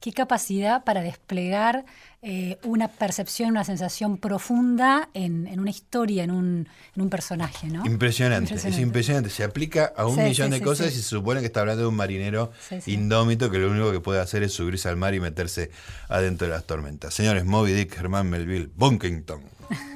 [0.00, 1.84] Qué capacidad para desplegar
[2.22, 7.68] eh, una percepción, una sensación profunda en, en una historia, en un, en un personaje,
[7.68, 7.84] ¿no?
[7.86, 9.30] Impresionante, es Impresionante.
[9.30, 11.60] Se aplica a un Sí, millón sí, de sí, cosas y se supone que está
[11.60, 12.52] hablando de un marinero
[12.86, 15.70] indómito que lo único que puede hacer es subirse al mar y meterse
[16.08, 17.14] adentro de las tormentas.
[17.14, 19.40] Señores, Moby Dick, Germán Melville, Bunkington.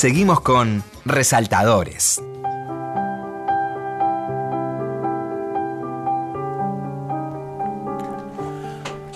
[0.00, 2.22] Seguimos con Resaltadores.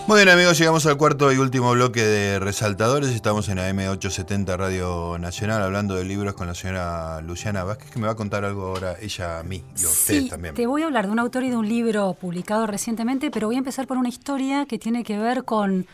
[0.07, 3.09] Muy bien amigos, llegamos al cuarto y último bloque de Resaltadores.
[3.13, 8.05] Estamos en AM870 Radio Nacional hablando de libros con la señora Luciana Vázquez, que me
[8.05, 10.55] va a contar algo ahora ella a mí y a ustedes Sí, también.
[10.55, 13.57] te voy a hablar de un autor y de un libro publicado recientemente, pero voy
[13.57, 15.87] a empezar por una historia que tiene que ver con,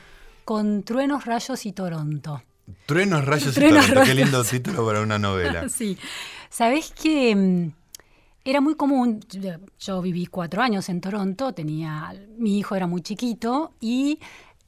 [0.45, 2.43] con Truenos, Rayos y Toronto.
[2.87, 4.09] Truenos, rayos Truenos, y Toronto.
[4.09, 5.69] Qué lindo título para una novela.
[5.69, 5.97] Sí.
[6.49, 7.73] Sabés que mm,
[8.45, 13.03] era muy común, yo, yo viví cuatro años en Toronto, tenía, mi hijo era muy
[13.03, 14.19] chiquito y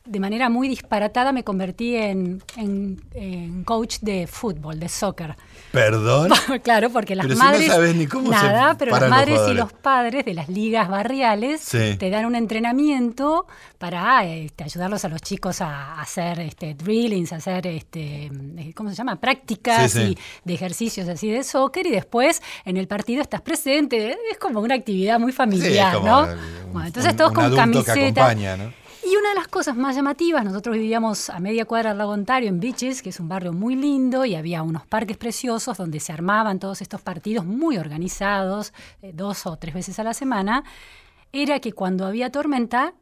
[0.05, 5.37] de manera muy disparatada me convertí en, en- en coach de fútbol, de soccer.
[5.73, 6.31] ¿Perdón?
[6.63, 7.67] claro, porque las Pero si no madres.
[7.67, 10.89] sabes ni cómo se nada, pero las los madres y los padres de las ligas
[10.89, 11.97] barriales Sí.
[11.99, 13.47] te dan un entrenamiento
[13.79, 18.27] para este, ayudarlos a los chicos a, a hacer este, drillings, a hacer, este,
[18.59, 19.17] eh, ¿cómo se llama?
[19.17, 20.05] Prácticas Sí, sí.
[20.13, 20.19] y
[20.49, 24.17] de ejercicios así de soccer y después en el partido estás presente.
[24.31, 26.21] Es como una actividad muy familiar, ¿no?
[26.25, 28.25] un- Bueno, entonces un- todos un con adulto que camiseta.
[28.27, 28.82] acompaña, ¿no?
[29.23, 32.59] Una de las cosas más llamativas, nosotros vivíamos a media cuadra del lago Ontario, en
[32.59, 36.59] Beaches, que es un barrio muy lindo, y había unos parques preciosos donde se armaban
[36.59, 40.65] todos estos partidos muy organizados, eh, dos o tres veces a la semana,
[41.31, 42.95] era que cuando había tormenta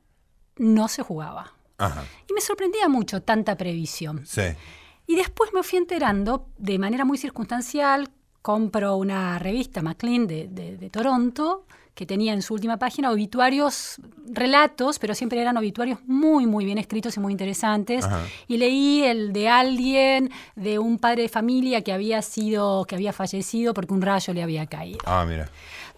[0.58, 1.54] no se jugaba.
[1.78, 2.04] Ajá.
[2.28, 4.26] Y me sorprendía mucho tanta previsión.
[4.26, 4.42] Sí.
[5.06, 8.10] Y después me fui enterando de manera muy circunstancial,
[8.42, 11.64] compro una revista de, de- de Toronto
[11.95, 16.78] que tenía en su última página obituarios, relatos, pero siempre eran obituarios muy, muy bien
[16.78, 18.05] escritos y muy interesantes.
[18.05, 18.24] Ajá.
[18.49, 23.12] Y leí el de alguien, de un padre de familia que había sido, que había
[23.12, 24.99] fallecido porque un rayo le había caído.
[25.05, 25.51] Ah, mira.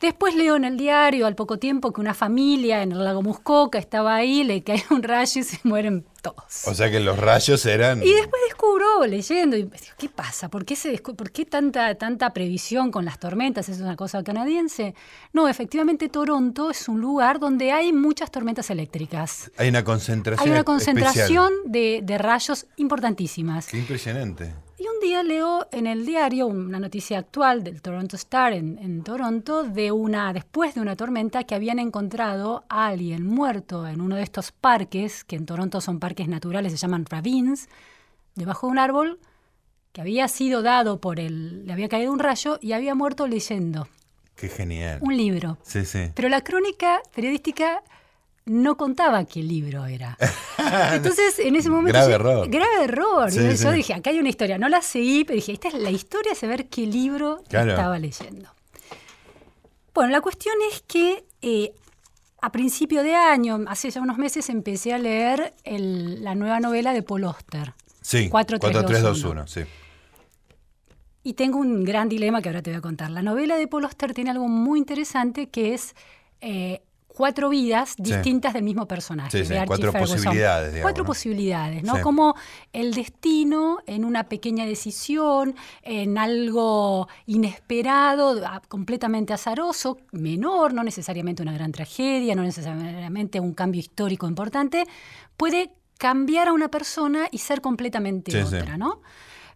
[0.03, 3.78] Después leo en el diario al poco tiempo que una familia en el lago Muskoka
[3.78, 6.66] estaba ahí, le cae un rayo y se mueren todos.
[6.66, 8.03] O sea que los rayos eran.
[8.03, 10.48] Y después descubro, leyendo, y digo, ¿qué pasa?
[10.48, 13.68] ¿Por qué, se descu- ¿Por qué tanta, tanta previsión con las tormentas?
[13.68, 14.94] ¿Es una cosa canadiense?
[15.32, 19.50] No, efectivamente Toronto es un lugar donde hay muchas tormentas eléctricas.
[19.57, 20.46] Hay una concentración.
[20.48, 23.66] Hay una concentración de, de rayos importantísimas.
[23.68, 24.53] Qué impresionante.
[24.82, 29.04] Y un día leo en el diario una noticia actual del Toronto Star en, en
[29.04, 34.16] Toronto de una, después de una tormenta, que habían encontrado a alguien muerto en uno
[34.16, 37.68] de estos parques, que en Toronto son parques naturales, se llaman ravines,
[38.34, 39.20] debajo de un árbol,
[39.92, 43.86] que había sido dado por el, le había caído un rayo y había muerto leyendo
[44.34, 44.98] Qué genial.
[45.00, 45.58] un libro.
[45.62, 46.10] Sí, sí.
[46.12, 47.84] Pero la crónica periodística
[48.45, 50.16] no contaba qué libro era.
[50.93, 51.93] Entonces, en ese momento.
[51.93, 52.49] Grave yo- error.
[52.51, 53.30] Grave error.
[53.30, 53.76] Sí, Y yo, sí.
[53.76, 54.59] dije, acá hay una historia.
[54.59, 57.70] No la seguí, pero dije, esta es la historia de saber qué libro Claro.
[57.70, 58.49] estaba leyendo.
[59.95, 61.72] Bueno, la cuestión es que eh,
[62.40, 66.93] a principio de año, hace ya unos meses, empecé a leer el- la nueva novela
[66.93, 67.74] de Paul Oster.
[68.01, 68.28] Sí.
[68.28, 69.45] 4321.
[69.45, 69.61] 4321, sí.
[71.24, 73.11] Y tengo un gran dilema que ahora te voy a contar.
[73.11, 75.95] La novela de Paul Auster tiene algo muy interesante que es
[76.40, 76.82] eh,
[77.22, 79.30] cuatro vidas distintas del mismo personaje.
[79.30, 80.16] Sí, sí, de cuatro Ferguson.
[80.16, 81.06] posibilidades, digamos, Cuatro ¿no?
[81.06, 82.00] posibilidades, ¿no?
[82.00, 82.34] Como
[82.72, 91.52] el destino en una pequeña decisión, en algo inesperado, completamente azaroso, menor, no necesariamente una
[91.52, 94.84] gran tragedia, no necesariamente un cambio histórico importante,
[95.36, 99.00] puede cambiar a una persona y ser completamente otra, ¿no?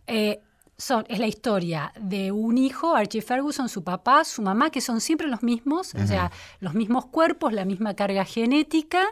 [0.07, 0.41] Eh,
[0.79, 5.01] son, es la historia de un hijo, Archie Ferguson, su papá, su mamá, que son
[5.01, 9.03] siempre los mismos, o sea, los mismos cuerpos, la misma carga genética,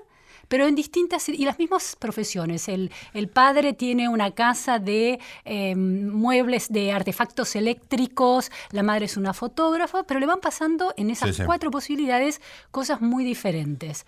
[0.48, 2.68] pero en distintas y las mismas profesiones.
[2.68, 9.16] El, el padre tiene una casa de eh, muebles, de artefactos eléctricos, la madre es
[9.16, 11.42] una fotógrafa, pero le van pasando en esas Sí, sí.
[11.46, 14.04] cuatro posibilidades cosas muy diferentes.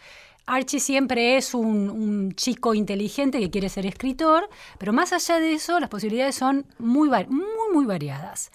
[0.46, 5.52] Archie siempre es un, un chico inteligente que quiere ser escritor, pero más allá de
[5.54, 8.50] eso, las posibilidades son muy, muy, muy variadas.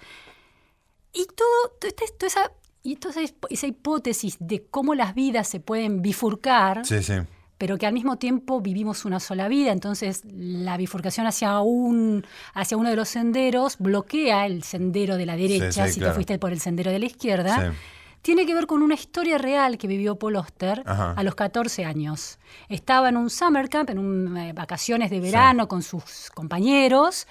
[1.14, 2.52] Y todo, todo este- toda esa,
[2.84, 7.16] y toda esa, esa hipótesis de cómo las vidas se pueden bifurcar, Sí, sí.
[7.58, 12.78] pero que al mismo tiempo vivimos una sola vida, entonces la bifurcación hacia, un, hacia
[12.78, 16.14] uno de los senderos bloquea el sendero de la derecha, sí, si claro.
[16.14, 17.74] te fuiste por el sendero de la izquierda.
[18.22, 21.14] Tiene que ver con una historia real que vivió Paul Oster Ajá.
[21.18, 22.38] a los 14 años.
[22.70, 27.28] Estaba en un summer camp, en un, eh, vacaciones de verano con sus compañeros,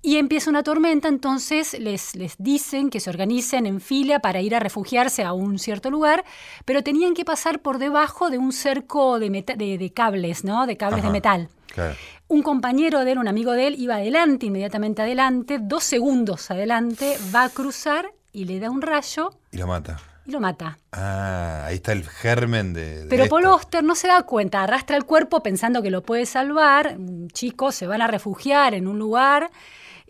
[0.00, 4.54] y empieza una tormenta, entonces les, les dicen que se organicen en fila para ir
[4.54, 6.24] a refugiarse a un cierto lugar,
[6.64, 10.66] pero tenían que pasar por debajo de un cerco de, de, de cables, ¿no?
[10.68, 11.08] De cables Ajá.
[11.08, 11.48] de metal.
[11.74, 11.96] Claro.
[12.28, 17.18] Un compañero de él, un amigo de él, iba adelante, inmediatamente adelante, dos segundos adelante,
[17.34, 19.98] va a cruzar y le da un rayo Y lo mata.
[20.28, 20.78] Y lo mata.
[20.92, 23.04] Ah, ahí está el germen de.
[23.04, 23.34] de Pero esto.
[23.34, 26.96] Paul Oster no se da cuenta, arrastra el cuerpo pensando que lo puede salvar.
[26.98, 29.50] Un chico se van a refugiar en un lugar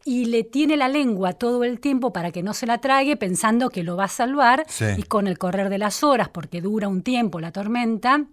[0.05, 3.71] y le tiene la lengua todo el tiempo para que no se la trague pensando
[3.71, 4.65] que lo va a salvar.
[4.69, 4.87] Sí.
[4.97, 8.25] Y con el correr de las horas, porque dura un tiempo la tormenta,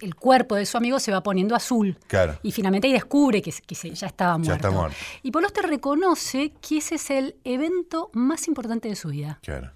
[0.00, 1.98] el cuerpo de su amigo se va poniendo azul.
[2.06, 2.38] Claro.
[2.44, 4.50] Y finalmente ahí descubre que, que se- ya estaba muerto.
[4.50, 4.96] Ya está muerto.
[5.24, 9.40] Y Paul Auster reconoce que ese es el evento más importante de su vida.
[9.42, 9.72] Claro.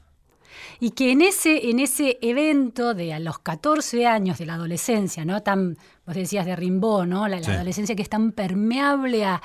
[0.80, 5.24] Y que en ese, en ese evento de a los 14 años de la adolescencia,
[5.24, 5.42] ¿no?
[5.42, 5.76] Tan,
[6.06, 7.28] vos decías de Rimbaud, ¿no?
[7.28, 7.50] La, la Sí.
[7.52, 9.42] adolescencia que es tan permeable a,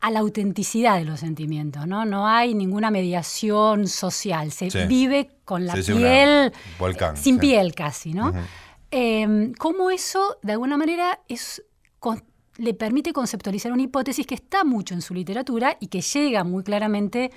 [0.00, 2.04] a la autenticidad de los sentimientos, ¿no?
[2.04, 4.52] No hay ninguna mediación social.
[4.52, 4.78] Se Sí.
[4.86, 6.52] vive con la Sí, piel.
[6.78, 8.32] volcán, Sin piel casi, ¿no?
[8.90, 11.62] Eh, cómo eso, de alguna manera, es,
[12.58, 16.64] le permite conceptualizar una hipótesis que está mucho en su literatura y que llega muy
[16.64, 17.30] claramente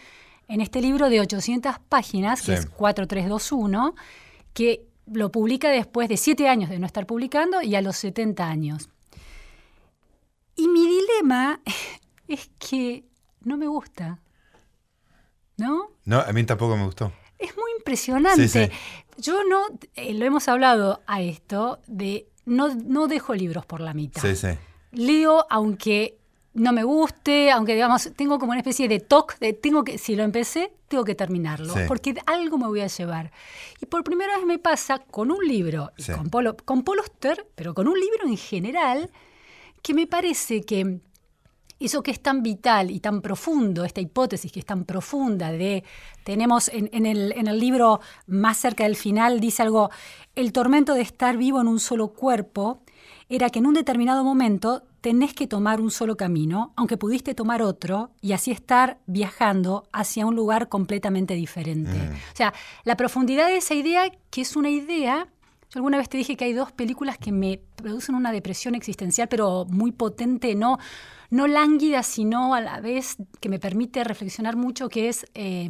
[0.52, 3.95] en este libro de 800 páginas, que es 4321,
[4.54, 8.45] que lo publica después de siete años de no estar publicando y a los 70
[8.45, 8.89] años.
[10.58, 11.62] Y mi dilema
[12.28, 13.06] es que
[13.39, 14.20] no me gusta.
[15.56, 15.91] ¿No?
[16.04, 17.14] No, a mí tampoco me gustó.
[17.39, 18.49] Es muy impresionante.
[18.49, 18.72] Sí, sí.
[19.18, 19.62] Yo no,
[19.95, 24.22] eh, lo hemos hablado a esto, de no, no dejo libros por la mitad.
[24.22, 24.49] Sí, sí.
[24.91, 26.18] Leo aunque
[26.54, 30.16] no me guste, aunque digamos, tengo como una especie de toque de tengo que, si
[30.16, 31.80] lo empecé, tengo que terminarlo, Sí.
[31.88, 33.32] porque algo me voy a llevar.
[33.80, 37.47] Y por primera vez me pasa con un libro, y con, Paul, con Paul Auster,
[37.56, 39.10] pero con un libro en general,
[39.82, 40.99] que me parece que
[41.80, 45.84] eso que es tan vital y tan profundo, esta hipótesis que es tan profunda de,
[46.24, 49.89] tenemos en, en el, en el libro más cerca del final, dice algo,
[50.36, 52.84] el tormento de estar vivo en un solo cuerpo
[53.30, 57.62] era que en un determinado momento tenés que tomar un solo camino, aunque pudiste tomar
[57.62, 61.97] otro, y así estar viajando hacia un lugar completamente diferente.
[62.34, 65.28] O sea, la profundidad de esa idea, que es una idea
[65.72, 69.30] yo alguna vez te dije que hay dos películas que me producen una depresión existencial,
[69.30, 70.80] pero muy potente, no,
[71.30, 75.70] no lánguida, sino a la vez que me permite reflexionar mucho, que es eh,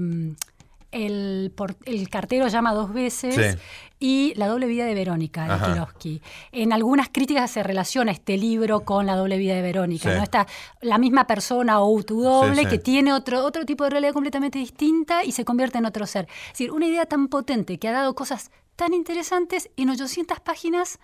[0.92, 3.58] el, por- el cartero llama dos veces Sí.
[4.00, 5.66] y La doble vida de Verónica, de Ajá.
[5.68, 6.22] Kieslowski.
[6.52, 10.18] En algunas críticas se relaciona este libro con La doble vida de Verónica, Sí.
[10.18, 10.24] ¿no?
[10.24, 10.48] Está
[10.82, 14.60] la misma persona o tu doble Sí, que tiene otro, otro tipo de realidad completamente
[14.60, 16.28] distinta y se convierte en otro ser.
[16.48, 21.00] Es decir, una idea tan potente que ha dado cosas tan interesantes en 800 páginas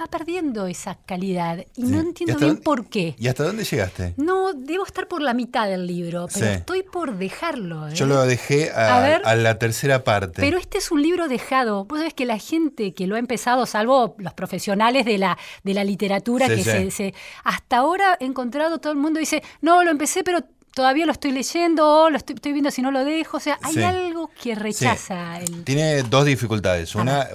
[0.00, 3.14] va perdiendo esa calidad y no entiendo bien dónde- por qué.
[3.18, 4.12] ¿Y hasta dónde llegaste?
[4.16, 6.52] No, debo estar por la mitad del libro, pero Sí.
[6.52, 7.88] estoy por dejarlo.
[7.88, 7.94] ¿eh?
[7.94, 9.22] Yo lo dejé a, A ver.
[9.24, 10.42] a la tercera parte.
[10.42, 11.84] Pero este es un libro dejado.
[11.86, 15.74] Vos sabés que la gente que lo ha empezado, salvo los profesionales de la, de
[15.74, 16.62] la literatura, Sí, que.
[16.64, 20.40] Se, se- hasta ahora he encontrado todo el mundo dice, no, lo empecé, pero
[20.76, 23.38] todavía lo estoy leyendo, o lo estoy, estoy viendo si no lo dejo.
[23.38, 23.82] O sea, hay Sí.
[23.82, 25.64] algo que rechaza el.
[25.64, 26.94] Tiene dos dificultades.
[26.94, 27.26] Una,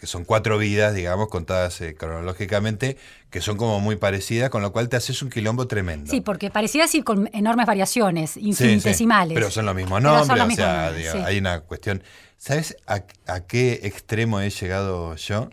[0.00, 2.96] que son cuatro vidas, digamos, contadas eh, cronológicamente,
[3.30, 6.10] que son como muy parecidas, con lo cual te haces un quilombo tremendo.
[6.10, 8.48] Sí, porque parecía así con enormes variaciones, Sí, sí.
[8.48, 9.34] infinitesimales.
[9.34, 11.22] Pero son los mismos nombres, los o mismos sea, nombres, digo, sí.
[11.24, 12.02] hay una cuestión.
[12.36, 15.50] ¿Sabes a, a qué extremo he llegado yo?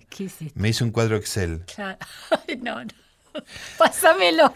[0.56, 1.64] Me hice un cuadro Excel.
[1.76, 1.98] Claro.
[2.62, 2.92] No, no.
[3.78, 4.54] Pásamelo.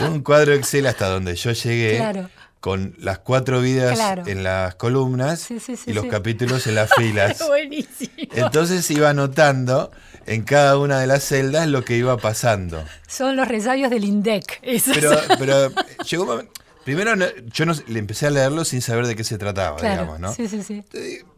[0.00, 1.96] Un cuadro Excel hasta donde yo llegué.
[1.96, 2.30] Claro.
[2.60, 4.22] Con las cuatro vidas Claro.
[4.28, 7.44] en las columnas Sí, sí, sí, y los capítulos en las filas.
[7.46, 8.12] Buenísimo.
[8.34, 9.90] Entonces iba anotando
[10.26, 12.84] en cada una de las celdas lo que iba pasando.
[13.08, 14.60] Son los resabios del INDEC.
[14.94, 15.10] Pero,
[15.40, 15.72] pero
[16.08, 16.52] llegó un momento.
[16.84, 17.14] Primero,
[17.52, 20.02] yo no, le empecé a leerlo sin saber de qué se trataba, claro.
[20.02, 20.32] digamos, ¿no?
[20.32, 20.84] Sí, sí, sí.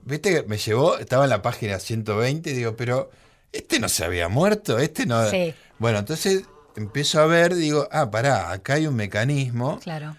[0.03, 3.11] Viste que me llevó, estaba en la página 120 y digo, pero
[3.53, 5.28] este no se había muerto, este no.
[5.30, 5.55] Sí.
[5.78, 6.45] Bueno, entonces
[6.77, 9.79] empiezo a ver, digo, ah, pará, acá hay un mecanismo.
[9.81, 10.16] Claro.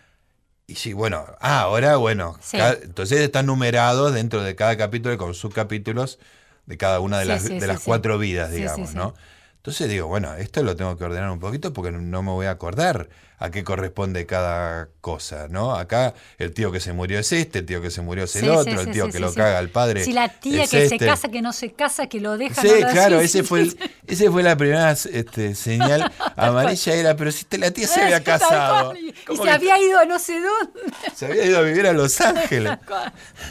[0.68, 2.58] Y sí, bueno, ah, ahora, bueno, Sí.
[2.58, 6.18] cada- entonces están numerados dentro de cada capítulo con subcapítulos
[6.66, 8.95] de cada una de Sí, las, sí, de las cuatro vidas, digamos.
[8.95, 9.14] ¿no?
[9.58, 12.51] Entonces digo, bueno, esto lo tengo que ordenar un poquito porque no me voy a
[12.51, 15.76] acordar a qué corresponde cada cosa, ¿no?
[15.76, 18.44] Acá el tío que se murió es este, el tío que se murió es el
[18.44, 20.04] Sí, otro, sí, el tío sí, que lo caga al padre.
[20.04, 21.06] Si la tía es que se este.
[21.06, 22.62] casa, que no se casa, que lo deja.
[22.62, 23.78] Sí, no lo- claro, ese fue el,
[24.08, 28.96] ese fue la primera este, señal amarilla era, pero si la tía se había casado.
[28.96, 30.92] Y ¿Cómo se que había ido a no sé dónde.
[31.16, 32.78] se había ido a vivir a Los Ángeles.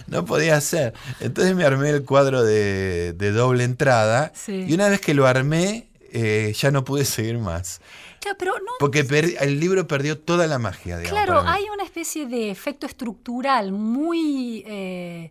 [0.06, 0.94] No podía ser.
[1.20, 4.32] Entonces me armé el cuadro de, de doble entrada.
[4.34, 4.64] Sí.
[4.68, 7.80] Y una vez que lo armé, eh, ya no pude seguir más.
[8.24, 8.72] Claro, pero no.
[8.80, 11.22] Porque per- el libro perdió toda la magia, digamos.
[11.24, 15.30] Claro, hay una especie de efecto estructural muy, eh,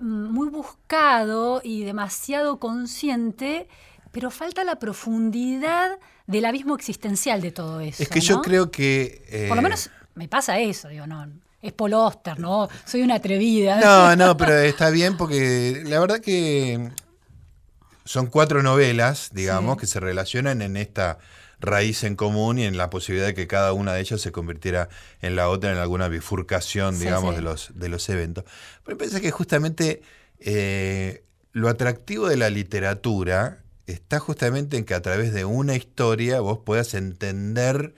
[0.00, 3.68] muy buscado y demasiado consciente,
[4.12, 8.02] pero falta la profundidad del abismo existencial de todo eso.
[8.02, 9.22] Es que yo creo que.
[9.28, 11.26] eh, Por lo menos me pasa eso, digo, no.
[11.62, 12.68] Es Paul Auster, ¿no?
[12.86, 13.78] Soy una atrevida.
[13.80, 16.90] No, no, pero está bien porque la verdad que
[18.06, 19.80] son cuatro novelas, digamos, Sí.
[19.80, 21.18] que se relacionan en esta
[21.60, 24.88] raíz en común y en la posibilidad de que cada una de ellas se convirtiera
[25.20, 27.36] en la otra en alguna bifurcación, digamos, sí.
[27.36, 28.44] de los de los eventos.
[28.84, 30.02] Pero parece que justamente
[30.38, 36.40] eh, lo atractivo de la literatura está justamente en que a través de una historia
[36.40, 37.94] vos puedas entender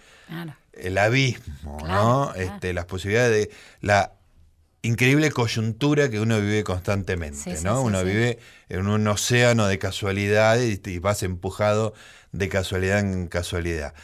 [0.73, 2.35] el abismo, ¿no?
[2.35, 4.15] Este, las posibilidades de la
[4.83, 7.83] increíble coyuntura que uno vive constantemente, ¿no?
[7.83, 8.39] uno vive
[8.69, 11.95] en un océano de casualidades y vas empujado
[12.33, 13.95] de casualidad en casualidad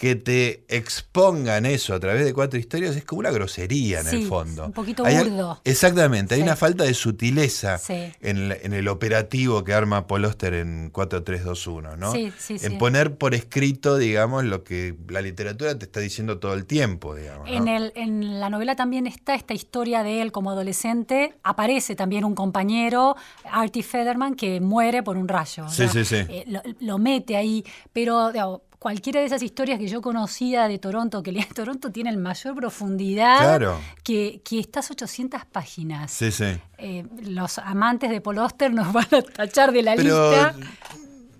[0.00, 4.26] que te expongan eso a través de cuatro historias es como una grosería en el
[4.26, 4.64] fondo.
[4.64, 5.60] Un poquito burdo.
[5.62, 7.78] exactamente, hay una falta de sutileza
[8.22, 12.14] en, el operativo que arma Paul Oster en 4321, ¿no?
[12.14, 17.14] en poner por escrito, digamos, lo que la literatura te está diciendo todo el tiempo,
[17.14, 17.46] digamos.
[17.50, 21.34] En, el, en la novela también está esta historia de él como adolescente.
[21.42, 25.68] Aparece también un compañero, Artie Federman, que muere por un rayo.
[25.68, 26.16] Sí, sí, sí.
[26.16, 26.46] Eh,
[26.80, 28.32] lo, mete ahí, pero
[28.80, 33.78] cualquiera de esas historias que yo conocía de Toronto, que leía Toronto, tiene mayor profundidad
[34.02, 36.10] que, que, estas 800 páginas.
[36.10, 36.58] Sí, sí.
[36.78, 40.56] Eh, los amantes de Paul Oster nos van a tachar de la lista.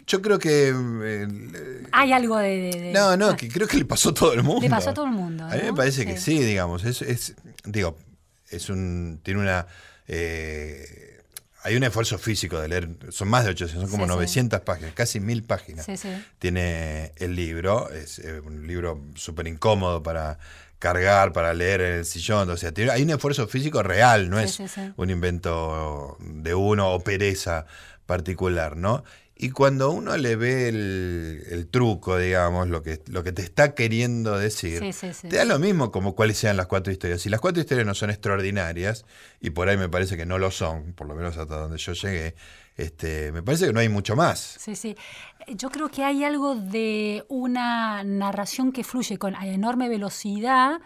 [0.07, 0.75] Yo creo que.
[0.75, 1.29] Eh,
[1.93, 2.93] Hay algo de.
[2.95, 4.61] no, no, que creo que le pasó a todo el mundo.
[4.61, 5.45] Le pasó a todo el mundo.
[5.45, 6.85] A mí me parece que sí, digamos.
[6.85, 7.97] Es, es, digo,
[8.51, 9.21] es un.
[9.23, 9.67] Tiene una.
[10.09, 11.10] Eh,
[11.63, 15.21] hay un esfuerzo físico de leer, son más de 800, son como 900 páginas, casi
[15.21, 15.87] 1000 páginas.
[16.39, 20.39] Tiene el libro, es eh, un libro súper incómodo para
[20.79, 22.49] cargar, para leer en el sillón.
[22.51, 24.59] O sea, hay un esfuerzo físico real, no es
[24.97, 27.67] un invento de uno o pereza
[28.07, 29.05] particular, ¿no?
[29.43, 34.39] Y cuando uno le ve el, truco, digamos, lo que, lo que te está queriendo
[34.39, 34.83] decir,
[35.23, 37.23] te da lo mismo como cuáles sean las cuatro historias.
[37.23, 39.07] Si las cuatro historias no son extraordinarias,
[39.41, 41.95] y por ahí me parece que no lo son, por lo menos hasta donde yo
[41.95, 42.35] llegué,
[42.77, 44.59] este, me parece que no hay mucho más.
[44.59, 44.95] Sí, sí.
[45.49, 50.83] Yo creo que hay algo de una narración que fluye con enorme velocidad,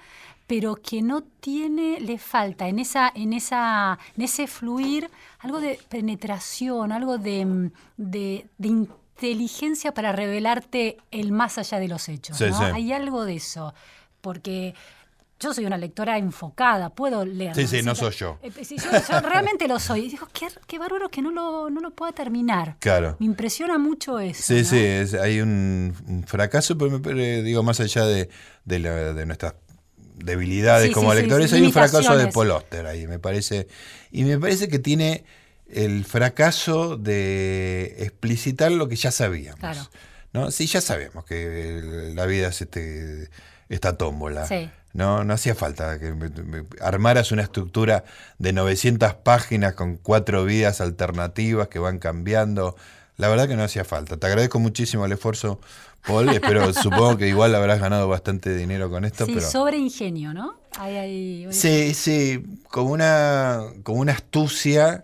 [0.46, 5.78] pero que no tiene, le falta en esa, en esa, en ese fluir algo de
[5.88, 12.40] penetración, algo de, de, inteligencia para revelarte el más allá de los hechos.
[12.40, 13.74] Hay algo de eso.
[14.20, 14.74] Porque
[15.40, 17.54] yo soy una lectora enfocada, puedo leer.
[17.54, 18.38] Sí, sí, no soy yo.
[18.42, 20.06] Eh, yo, realmente lo soy.
[20.06, 22.76] Y digo, qué, qué bárbaro que no lo, no lo pueda terminar.
[22.80, 23.16] Claro.
[23.18, 24.42] Me impresiona mucho eso.
[24.42, 28.30] Sí, sí, hay un, fracaso, pero, me, digo, más allá de,
[28.64, 28.78] de,
[29.14, 29.54] de nuestras
[30.14, 32.52] debilidades como lectores, hay un fracaso de Paul
[32.86, 33.68] ahí, me parece.
[34.10, 35.24] Y me parece que tiene
[35.68, 39.60] el fracaso de explicitar lo que ya sabíamos.
[39.60, 39.88] Claro.
[40.32, 40.50] ¿no?
[40.50, 43.30] Sí, ya sabemos que la vida es este,
[43.68, 44.46] esta tómbola.
[44.92, 46.14] No, no hacía falta que
[46.80, 48.04] armaras una estructura
[48.38, 52.76] de 900 páginas con cuatro vidas alternativas que van cambiando.
[53.16, 54.16] La verdad que no hacía falta.
[54.16, 55.60] Te agradezco muchísimo el esfuerzo
[56.06, 59.26] Paul, pero supongo que igual habrás ganado bastante dinero con esto.
[59.26, 60.56] Sí, sobre ingenio, ¿no?
[61.50, 65.02] Sí, sí, como una, como una astucia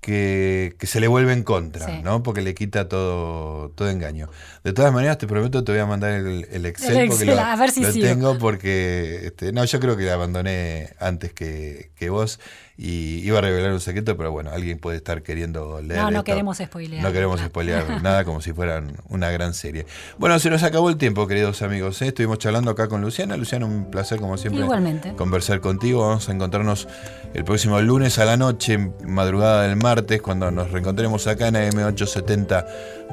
[0.00, 2.22] que, se le vuelve en contra, ¿no?
[2.22, 4.30] Porque le quita todo, todo engaño.
[4.64, 7.70] De todas maneras, te prometo, te voy a mandar el, Excel, porque lo, a ver
[7.70, 12.38] si tengo porque, este, no, yo creo que la abandoné antes que, que vos
[12.80, 16.00] y iba a revelar un secreto, pero bueno, alguien puede estar queriendo leer.
[16.00, 17.02] No, no queremos spoilear.
[17.02, 19.84] No queremos spoilear nada como si fueran una gran serie.
[20.16, 22.00] Bueno, se nos acabó el tiempo, queridos amigos.
[22.02, 22.08] ¿eh?
[22.08, 23.36] Estuvimos charlando acá con Luciana.
[23.36, 24.62] Luciana, un placer como siempre.
[24.62, 25.12] Igualmente.
[25.14, 26.06] Conversar contigo.
[26.06, 26.86] Vamos a encontrarnos
[27.34, 32.64] el próximo lunes a la noche, madrugada del martes, cuando nos reencontremos acá en AM870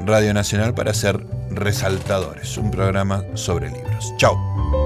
[0.05, 2.55] Radio Nacional para ser resaltadores.
[2.59, 4.13] Un programa sobre libros.
[4.17, 4.84] Chao.